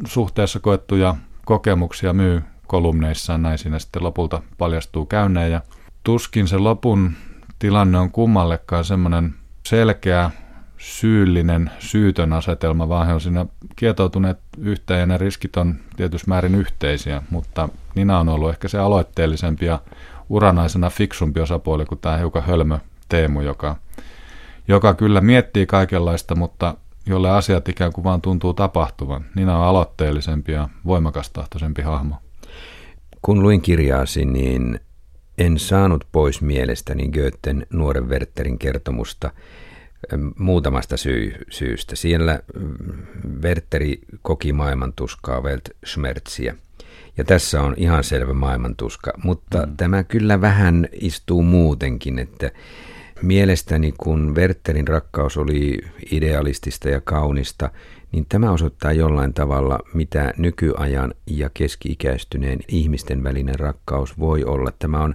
suhteessa 0.06 0.60
koettuja 0.60 1.14
kokemuksia 1.44 2.12
myy 2.12 2.42
kolumneissaan, 2.66 3.42
näin 3.42 3.58
siinä 3.58 3.78
sitten 3.78 4.02
lopulta 4.02 4.42
paljastuu 4.58 5.06
käyneen, 5.06 5.52
ja 5.52 5.60
tuskin 6.04 6.48
se 6.48 6.58
lopun 6.58 7.12
tilanne 7.58 7.98
on 7.98 8.10
kummallekaan 8.10 8.84
semmoinen 8.84 9.34
selkeä, 9.66 10.30
syyllinen, 10.78 11.70
syytön 11.78 12.32
asetelma, 12.32 12.88
vaan 12.88 13.06
he 13.06 13.12
on 13.12 13.20
siinä 13.20 13.46
kietoutuneet 13.76 14.38
yhteen 14.58 15.00
ja 15.00 15.06
ne 15.06 15.18
riskit 15.18 15.56
on 15.56 15.74
tietysti 15.96 16.28
määrin 16.28 16.54
yhteisiä, 16.54 17.22
mutta 17.30 17.68
Nina 17.94 18.18
on 18.18 18.28
ollut 18.28 18.50
ehkä 18.50 18.68
se 18.68 18.78
aloitteellisempi 18.78 19.66
ja 19.66 19.80
uranaisena 20.28 20.90
fiksumpi 20.90 21.40
osapuoli 21.40 21.84
kuin 21.84 21.98
tämä 21.98 22.16
hiukan 22.16 22.42
hölmö 22.42 22.78
Teemu, 23.08 23.40
joka, 23.40 23.76
joka 24.68 24.94
kyllä 24.94 25.20
miettii 25.20 25.66
kaikenlaista, 25.66 26.34
mutta 26.34 26.74
jolle 27.06 27.30
asiat 27.30 27.68
ikään 27.68 27.92
kuin 27.92 28.04
vaan 28.04 28.22
tuntuu 28.22 28.54
tapahtuvan. 28.54 29.24
Nina 29.34 29.58
on 29.58 29.64
aloitteellisempi 29.64 30.52
ja 30.52 30.68
voimakastahtoisempi 30.86 31.82
hahmo. 31.82 32.16
Kun 33.22 33.42
luin 33.42 33.62
kirjaasi, 33.62 34.24
niin 34.24 34.80
en 35.38 35.58
saanut 35.58 36.06
pois 36.12 36.40
mielestäni 36.40 37.08
Goethen 37.08 37.66
nuoren 37.70 38.08
Werterin 38.08 38.58
kertomusta 38.58 39.30
muutamasta 40.38 40.96
syy- 40.96 41.44
syystä. 41.50 41.96
Siellä 41.96 42.40
Werteri 43.42 43.98
koki 44.22 44.52
maailmantuskaa, 44.52 45.40
Weltschmerziä. 45.40 46.54
Ja 47.16 47.24
tässä 47.24 47.62
on 47.62 47.74
ihan 47.76 48.04
selvä 48.04 48.32
maailmantuska, 48.32 49.12
mutta 49.24 49.66
mm. 49.66 49.76
tämä 49.76 50.04
kyllä 50.04 50.40
vähän 50.40 50.88
istuu 50.92 51.42
muutenkin, 51.42 52.18
että 52.18 52.50
mielestäni 53.22 53.94
kun 53.98 54.34
Werterin 54.34 54.88
rakkaus 54.88 55.36
oli 55.36 55.78
idealistista 56.10 56.88
ja 56.88 57.00
kaunista, 57.00 57.70
niin 58.16 58.26
tämä 58.28 58.52
osoittaa 58.52 58.92
jollain 58.92 59.34
tavalla, 59.34 59.78
mitä 59.94 60.32
nykyajan 60.36 61.14
ja 61.26 61.50
keski-ikäistyneen 61.54 62.58
ihmisten 62.68 63.24
välinen 63.24 63.58
rakkaus 63.58 64.18
voi 64.18 64.44
olla. 64.44 64.72
Tämä 64.78 65.02
on 65.02 65.14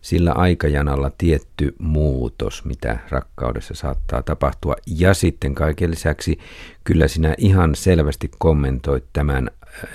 sillä 0.00 0.32
aikajanalla 0.32 1.10
tietty 1.18 1.74
muutos, 1.78 2.64
mitä 2.64 2.98
rakkaudessa 3.10 3.74
saattaa 3.74 4.22
tapahtua. 4.22 4.74
Ja 4.86 5.14
sitten 5.14 5.54
kaiken 5.54 5.90
lisäksi 5.90 6.38
kyllä 6.84 7.08
sinä 7.08 7.34
ihan 7.38 7.74
selvästi 7.74 8.30
kommentoit 8.38 9.04
tämän 9.12 9.50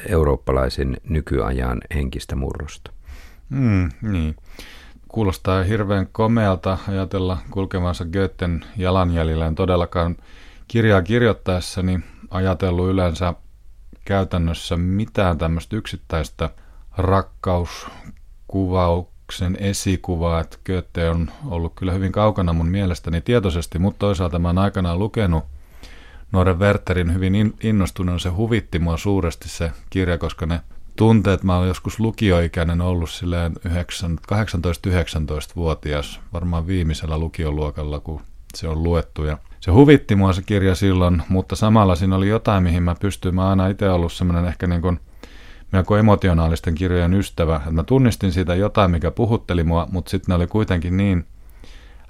eurooppalaisen 0.09 0.97
nykyajan 1.09 1.81
henkistä 1.93 2.35
murrosta. 2.35 2.91
Mm, 3.49 3.89
niin. 4.01 4.35
Kuulostaa 5.07 5.63
hirveän 5.63 6.07
komealta 6.11 6.77
ajatella 6.87 7.37
kulkevansa 7.51 8.05
Goethen 8.05 8.65
jalanjäljellä. 8.77 9.47
En 9.47 9.55
todellakaan 9.55 10.15
kirjaa 10.67 11.01
kirjoittaessani 11.01 11.99
ajatellut 12.29 12.89
yleensä 12.89 13.33
käytännössä 14.05 14.77
mitään 14.77 15.37
tämmöistä 15.37 15.75
yksittäistä 15.75 16.49
rakkauskuvauksen 16.97 19.57
esikuvaa, 19.59 20.39
että 20.39 20.57
Goethe 20.65 21.09
on 21.09 21.31
ollut 21.45 21.73
kyllä 21.75 21.91
hyvin 21.91 22.11
kaukana 22.11 22.53
mun 22.53 22.67
mielestäni 22.67 23.21
tietoisesti, 23.21 23.79
mutta 23.79 23.99
toisaalta 23.99 24.39
mä 24.39 24.47
oon 24.47 24.57
aikanaan 24.57 24.99
lukenut 24.99 25.43
nuoren 26.31 26.59
Werterin 26.59 27.13
hyvin 27.13 27.53
innostuneen, 27.63 28.19
se 28.19 28.29
huvitti 28.29 28.79
mua 28.79 28.97
suuresti 28.97 29.49
se 29.49 29.71
kirja, 29.89 30.17
koska 30.17 30.45
ne 30.45 30.61
tunteet, 30.95 31.43
mä 31.43 31.57
oon 31.57 31.67
joskus 31.67 31.99
lukioikäinen 31.99 32.81
ollut 32.81 33.09
silleen 33.09 33.55
18-19-vuotias, 33.55 36.19
varmaan 36.33 36.67
viimeisellä 36.67 37.17
lukioluokalla, 37.17 37.99
kun 37.99 38.21
se 38.55 38.67
on 38.67 38.83
luettu 38.83 39.23
ja 39.23 39.37
se 39.65 39.71
huvitti 39.71 40.15
mua 40.15 40.33
se 40.33 40.41
kirja 40.41 40.75
silloin, 40.75 41.23
mutta 41.29 41.55
samalla 41.55 41.95
siinä 41.95 42.15
oli 42.15 42.29
jotain, 42.29 42.63
mihin 42.63 42.83
mä 42.83 42.95
pystyin. 42.99 43.35
Mä 43.35 43.49
aina 43.49 43.67
itse 43.67 43.89
ollut 43.89 44.13
semmoinen 44.13 44.45
ehkä 44.45 44.67
niin 44.67 44.81
kuin 44.81 44.99
melko 45.71 45.97
emotionaalisten 45.97 46.75
kirjojen 46.75 47.13
ystävä. 47.13 47.55
Että 47.55 47.71
mä 47.71 47.83
tunnistin 47.83 48.31
siitä 48.31 48.55
jotain, 48.55 48.91
mikä 48.91 49.11
puhutteli 49.11 49.63
mua, 49.63 49.87
mutta 49.91 50.09
sitten 50.09 50.33
ne 50.33 50.35
oli 50.35 50.47
kuitenkin 50.47 50.97
niin 50.97 51.25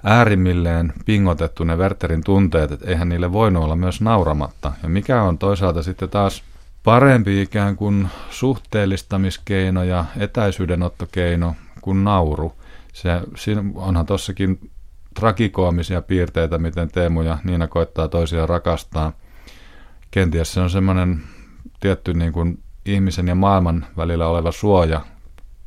äärimmilleen 0.02 0.92
pingotettu 1.06 1.64
ne 1.64 1.76
Werterin 1.76 2.24
tunteet, 2.24 2.72
että 2.72 2.90
eihän 2.90 3.08
niille 3.08 3.32
voinut 3.32 3.64
olla 3.64 3.76
myös 3.76 4.00
nauramatta. 4.00 4.72
Ja 4.82 4.88
mikä 4.88 5.22
on 5.22 5.38
toisaalta 5.38 5.82
sitten 5.82 6.08
taas 6.08 6.42
parempi 6.84 7.42
ikään 7.42 7.76
kuin 7.76 8.08
suhteellistamiskeino 8.30 9.82
ja 9.84 10.04
etäisyydenottokeino 10.16 11.54
kuin 11.80 12.04
nauru. 12.04 12.52
Se, 12.92 13.10
onhan 13.74 14.06
tossakin 14.06 14.70
tragikoomisia 15.16 16.02
piirteitä, 16.02 16.58
miten 16.58 16.88
Teemu 16.88 17.22
ja 17.22 17.38
Niina 17.44 17.66
koittaa 17.66 18.08
toisiaan 18.08 18.48
rakastaa. 18.48 19.12
Kenties 20.10 20.52
se 20.52 20.60
on 20.60 20.70
semmoinen 20.70 21.22
tietty 21.80 22.14
niin 22.14 22.32
kuin 22.32 22.62
ihmisen 22.84 23.28
ja 23.28 23.34
maailman 23.34 23.86
välillä 23.96 24.28
oleva 24.28 24.52
suoja, 24.52 25.00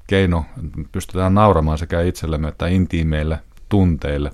keino, 0.07 0.45
pystytään 0.91 1.33
nauramaan 1.33 1.77
sekä 1.77 2.01
itsellemme 2.01 2.47
että 2.47 2.67
intiimeille 2.67 3.39
tunteille. 3.69 4.31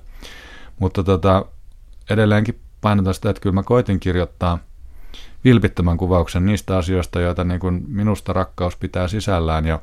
Mutta 0.78 1.04
tota, 1.04 1.44
edelleenkin 2.10 2.60
painotan 2.80 3.14
sitä, 3.14 3.30
että 3.30 3.40
kyllä 3.40 3.54
mä 3.54 3.62
koitin 3.62 4.00
kirjoittaa 4.00 4.58
vilpittömän 5.44 5.96
kuvauksen 5.96 6.46
niistä 6.46 6.76
asioista, 6.76 7.20
joita 7.20 7.44
niin 7.44 7.60
kuin 7.60 7.84
minusta 7.88 8.32
rakkaus 8.32 8.76
pitää 8.76 9.08
sisällään 9.08 9.66
ja 9.66 9.80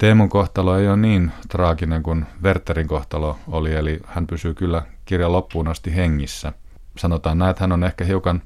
Teemun 0.00 0.28
kohtalo 0.28 0.78
ei 0.78 0.88
ole 0.88 0.96
niin 0.96 1.30
traaginen 1.48 2.02
kuin 2.02 2.26
Werterin 2.42 2.86
kohtalo 2.86 3.36
oli, 3.48 3.72
eli 3.72 4.00
hän 4.04 4.26
pysyy 4.26 4.54
kyllä 4.54 4.82
kirjan 5.04 5.32
loppuun 5.32 5.68
asti 5.68 5.96
hengissä. 5.96 6.52
Sanotaan 6.98 7.38
näin, 7.38 7.50
että 7.50 7.62
hän 7.62 7.72
on 7.72 7.84
ehkä 7.84 8.04
hiukan 8.04 8.42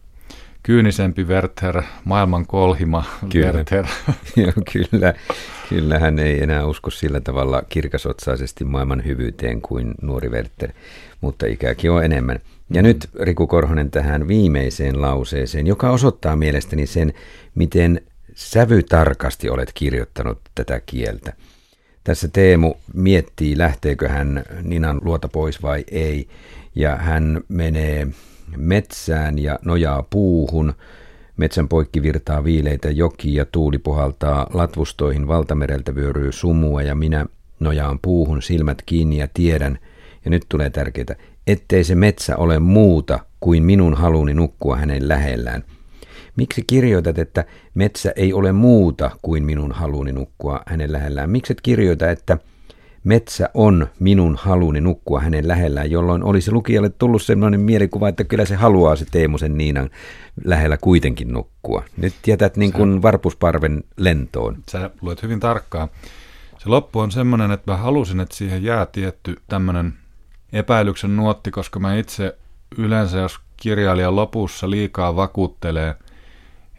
kyynisempi 0.63 1.25
Werther, 1.25 1.83
maailman 2.05 2.47
kolhima 2.47 3.05
kyllä. 3.33 3.47
Werther. 3.47 3.87
Joo, 4.37 4.53
kyllä. 4.73 5.15
Kyllä 5.69 5.99
hän 5.99 6.19
ei 6.19 6.43
enää 6.43 6.67
usko 6.67 6.91
sillä 6.91 7.21
tavalla 7.21 7.63
kirkasotsaisesti 7.69 8.65
maailman 8.65 9.05
hyvyyteen 9.05 9.61
kuin 9.61 9.95
nuori 10.03 10.29
Werther, 10.29 10.71
mutta 11.21 11.47
ikäkin 11.47 11.91
on 11.91 12.05
enemmän. 12.05 12.39
Ja 12.71 12.83
nyt 12.83 13.11
Riku 13.21 13.47
Korhonen 13.47 13.91
tähän 13.91 14.29
viimeiseen 14.29 15.01
lauseeseen, 15.01 15.67
joka 15.67 15.91
osoittaa 15.91 16.37
mielestäni 16.37 16.87
sen, 16.87 17.13
miten 17.55 18.01
sävytarkasti 18.35 19.51
olet 19.51 19.71
kirjoittanut 19.75 20.41
tätä 20.55 20.81
kieltä. 20.87 21.33
Tässä 22.05 22.29
Teemu 22.29 22.75
miettii, 22.95 23.59
lähteekö 23.59 24.09
hän 24.09 24.45
Ninan 24.63 25.01
luota 25.05 25.29
pois 25.29 25.63
vai 25.63 25.85
ei, 25.91 26.29
ja 26.75 26.97
hän 26.97 27.41
menee 27.49 28.07
metsään 28.57 29.39
ja 29.39 29.59
nojaa 29.65 30.03
puuhun. 30.11 30.75
Metsän 31.37 31.69
poikki 31.69 32.03
virtaa 32.03 32.45
viileitä 32.45 32.91
jokia, 32.91 33.45
tuuli 33.45 33.79
puhaltaa 33.79 34.47
latvustoihin, 34.53 35.29
valtamereltä 35.29 35.95
vyöryy 35.95 36.33
sumua 36.33 36.83
ja 36.83 36.95
minä 36.95 37.27
nojaan 37.61 37.99
puuhun 38.03 38.43
silmät 38.43 38.83
kiinni 38.87 39.17
ja 39.17 39.29
tiedän, 39.35 39.79
ja 40.25 40.31
nyt 40.31 40.47
tulee 40.49 40.71
tärkeää, 40.71 41.17
ettei 41.47 41.85
se 41.85 41.95
metsä 41.95 42.37
ole 42.37 42.59
muuta 42.59 43.19
kuin 43.41 43.63
minun 43.63 43.95
haluni 43.95 44.35
nukkua 44.35 44.77
hänen 44.77 45.09
lähellään. 45.09 45.65
Miksi 46.37 46.65
kirjoitat, 46.67 47.19
että 47.19 47.45
metsä 47.75 48.13
ei 48.17 48.33
ole 48.33 48.53
muuta 48.53 49.11
kuin 49.23 49.45
minun 49.45 49.73
haluni 49.73 50.13
nukkua 50.13 50.63
hänen 50.67 50.93
lähellään? 50.93 51.31
Miksi 51.31 51.53
et 51.53 51.61
kirjoita, 51.61 52.11
että 52.11 52.39
metsä 53.05 53.51
on 53.55 53.87
minun 54.01 54.37
haluni 54.37 54.81
nukkua 54.81 55.21
hänen 55.21 55.49
lähellään, 55.49 55.91
jolloin 55.91 56.23
olisi 56.25 56.53
lukijalle 56.53 56.89
tullut 56.89 57.23
sellainen 57.23 57.61
mielikuva, 57.61 58.09
että 58.09 58.25
kyllä 58.25 58.45
se 58.45 58.55
haluaa 58.55 58.97
se 58.97 59.05
Teemusen 59.11 59.59
Niinan 59.59 59.91
lähellä 60.45 60.77
kuitenkin 60.77 61.33
nukkua. 61.33 61.85
Nyt 61.97 62.15
jätät 62.27 62.57
niin 62.57 62.73
kuin 62.73 63.03
varpusparven 63.03 63.85
lentoon. 63.97 64.57
Sä 64.71 64.91
luet 65.03 65.23
hyvin 65.23 65.41
tarkkaan. 65.41 65.89
Se 66.59 66.69
loppu 66.69 66.99
on 66.99 67.13
semmoinen, 67.13 67.51
että 67.51 67.73
mä 67.73 67.77
halusin, 67.77 68.21
että 68.21 68.37
siihen 68.37 68.65
jää 68.65 68.87
tietty 68.87 69.37
tämmöinen 69.49 69.95
epäilyksen 70.53 71.17
nuotti, 71.17 71.51
koska 71.51 71.81
mä 71.81 71.97
itse 71.97 72.37
yleensä, 72.79 73.19
jos 73.19 73.41
kirjailijan 73.57 74.17
lopussa 74.17 74.71
liikaa 74.71 75.17
vakuuttelee, 75.17 75.95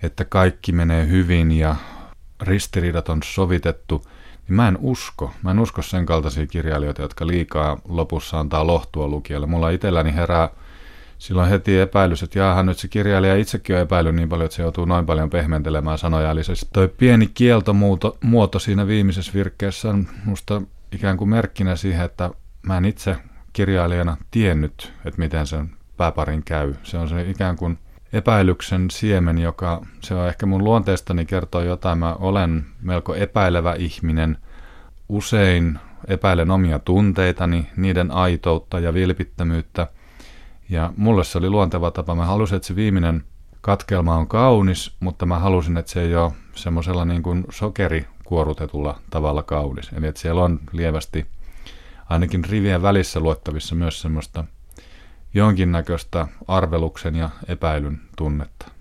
että 0.05 0.25
kaikki 0.25 0.71
menee 0.71 1.07
hyvin 1.07 1.51
ja 1.51 1.75
ristiriidat 2.41 3.09
on 3.09 3.23
sovitettu, 3.23 4.05
niin 4.47 4.55
mä 4.55 4.67
en 4.67 4.77
usko. 4.81 5.31
Mä 5.43 5.51
en 5.51 5.59
usko 5.59 5.81
sen 5.81 6.05
kaltaisia 6.05 6.47
kirjailijoita, 6.47 7.01
jotka 7.01 7.27
liikaa 7.27 7.81
lopussa 7.87 8.39
antaa 8.39 8.67
lohtua 8.67 9.07
lukijalle. 9.07 9.47
Mulla 9.47 9.69
itselläni 9.69 10.13
herää 10.13 10.49
silloin 11.17 11.49
heti 11.49 11.79
epäilys, 11.79 12.23
että 12.23 12.39
jaahan 12.39 12.65
nyt 12.65 12.77
se 12.77 12.87
kirjailija 12.87 13.35
itsekin 13.35 13.75
on 13.75 13.81
epäillyt 13.81 14.15
niin 14.15 14.29
paljon, 14.29 14.45
että 14.45 14.55
se 14.55 14.61
joutuu 14.61 14.85
noin 14.85 15.05
paljon 15.05 15.29
pehmentelemään 15.29 15.97
sanoja. 15.97 16.31
Eli 16.31 16.43
se 16.43 16.53
toi 16.73 16.87
pieni 16.87 17.27
kieltomuoto 17.33 18.17
muoto 18.23 18.59
siinä 18.59 18.87
viimeisessä 18.87 19.33
virkkeessä 19.33 19.89
on 19.89 20.07
musta 20.25 20.61
ikään 20.91 21.17
kuin 21.17 21.29
merkkinä 21.29 21.75
siihen, 21.75 22.05
että 22.05 22.29
mä 22.61 22.77
en 22.77 22.85
itse 22.85 23.15
kirjailijana 23.53 24.17
tiennyt, 24.31 24.93
että 25.05 25.19
miten 25.19 25.47
sen 25.47 25.69
pääparin 25.97 26.43
käy. 26.43 26.73
Se 26.83 26.97
on 26.97 27.09
se 27.09 27.29
ikään 27.29 27.55
kuin 27.55 27.77
epäilyksen 28.16 28.91
siemen, 28.91 29.38
joka 29.38 29.82
se 30.01 30.16
on 30.16 30.28
ehkä 30.28 30.45
mun 30.45 30.63
luonteestani 30.63 31.26
kertoo 31.26 31.61
jotain. 31.61 31.97
Mä 31.97 32.13
olen 32.13 32.66
melko 32.82 33.16
epäilevä 33.16 33.74
ihminen. 33.74 34.38
Usein 35.09 35.80
epäilen 36.07 36.51
omia 36.51 36.80
tunteitani, 36.80 37.70
niiden 37.78 38.11
aitoutta 38.11 38.80
ja 38.80 38.93
vilpittömyyttä. 38.93 39.88
Ja 40.70 40.93
mulle 40.97 41.24
se 41.24 41.38
oli 41.38 41.49
luonteva 41.49 41.91
tapa. 41.91 42.16
Mä 42.16 42.26
halusin, 42.26 42.55
että 42.55 42.68
se 42.68 42.76
viimeinen 42.76 43.24
katkelma 43.61 44.16
on 44.16 44.28
kaunis, 44.28 44.95
mutta 44.99 45.26
mä 45.26 45.39
halusin, 45.39 45.78
että 45.78 45.91
se 45.91 46.01
ei 46.01 46.16
ole 46.16 46.32
semmoisella 46.55 47.05
niin 47.05 47.24
kuin 47.24 47.45
sokerikuorutetulla 47.49 48.99
tavalla 49.09 49.43
kaunis. 49.43 49.89
Eli 49.93 50.07
että 50.07 50.22
siellä 50.22 50.43
on 50.43 50.59
lievästi 50.72 51.26
ainakin 52.09 52.45
rivien 52.45 52.82
välissä 52.82 53.20
luettavissa 53.20 53.76
myös 53.76 54.01
semmoista 54.01 54.43
jonkinnäköistä 55.36 56.27
arveluksen 56.47 57.15
ja 57.15 57.29
epäilyn 57.47 57.99
tunnetta. 58.17 58.71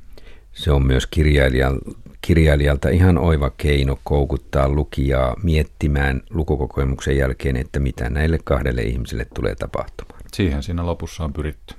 Se 0.52 0.72
on 0.72 0.86
myös 0.86 1.06
kirjailijan, 1.06 1.78
kirjailijalta 2.20 2.88
ihan 2.88 3.18
oiva 3.18 3.50
keino 3.50 3.98
koukuttaa 4.04 4.68
lukijaa 4.68 5.36
miettimään 5.42 6.22
lukukokemuksen 6.30 7.16
jälkeen, 7.16 7.56
että 7.56 7.80
mitä 7.80 8.10
näille 8.10 8.38
kahdelle 8.44 8.82
ihmiselle 8.82 9.26
tulee 9.34 9.54
tapahtumaan. 9.54 10.20
Siihen 10.34 10.62
siinä 10.62 10.86
lopussa 10.86 11.24
on 11.24 11.32
pyritty. 11.32 11.74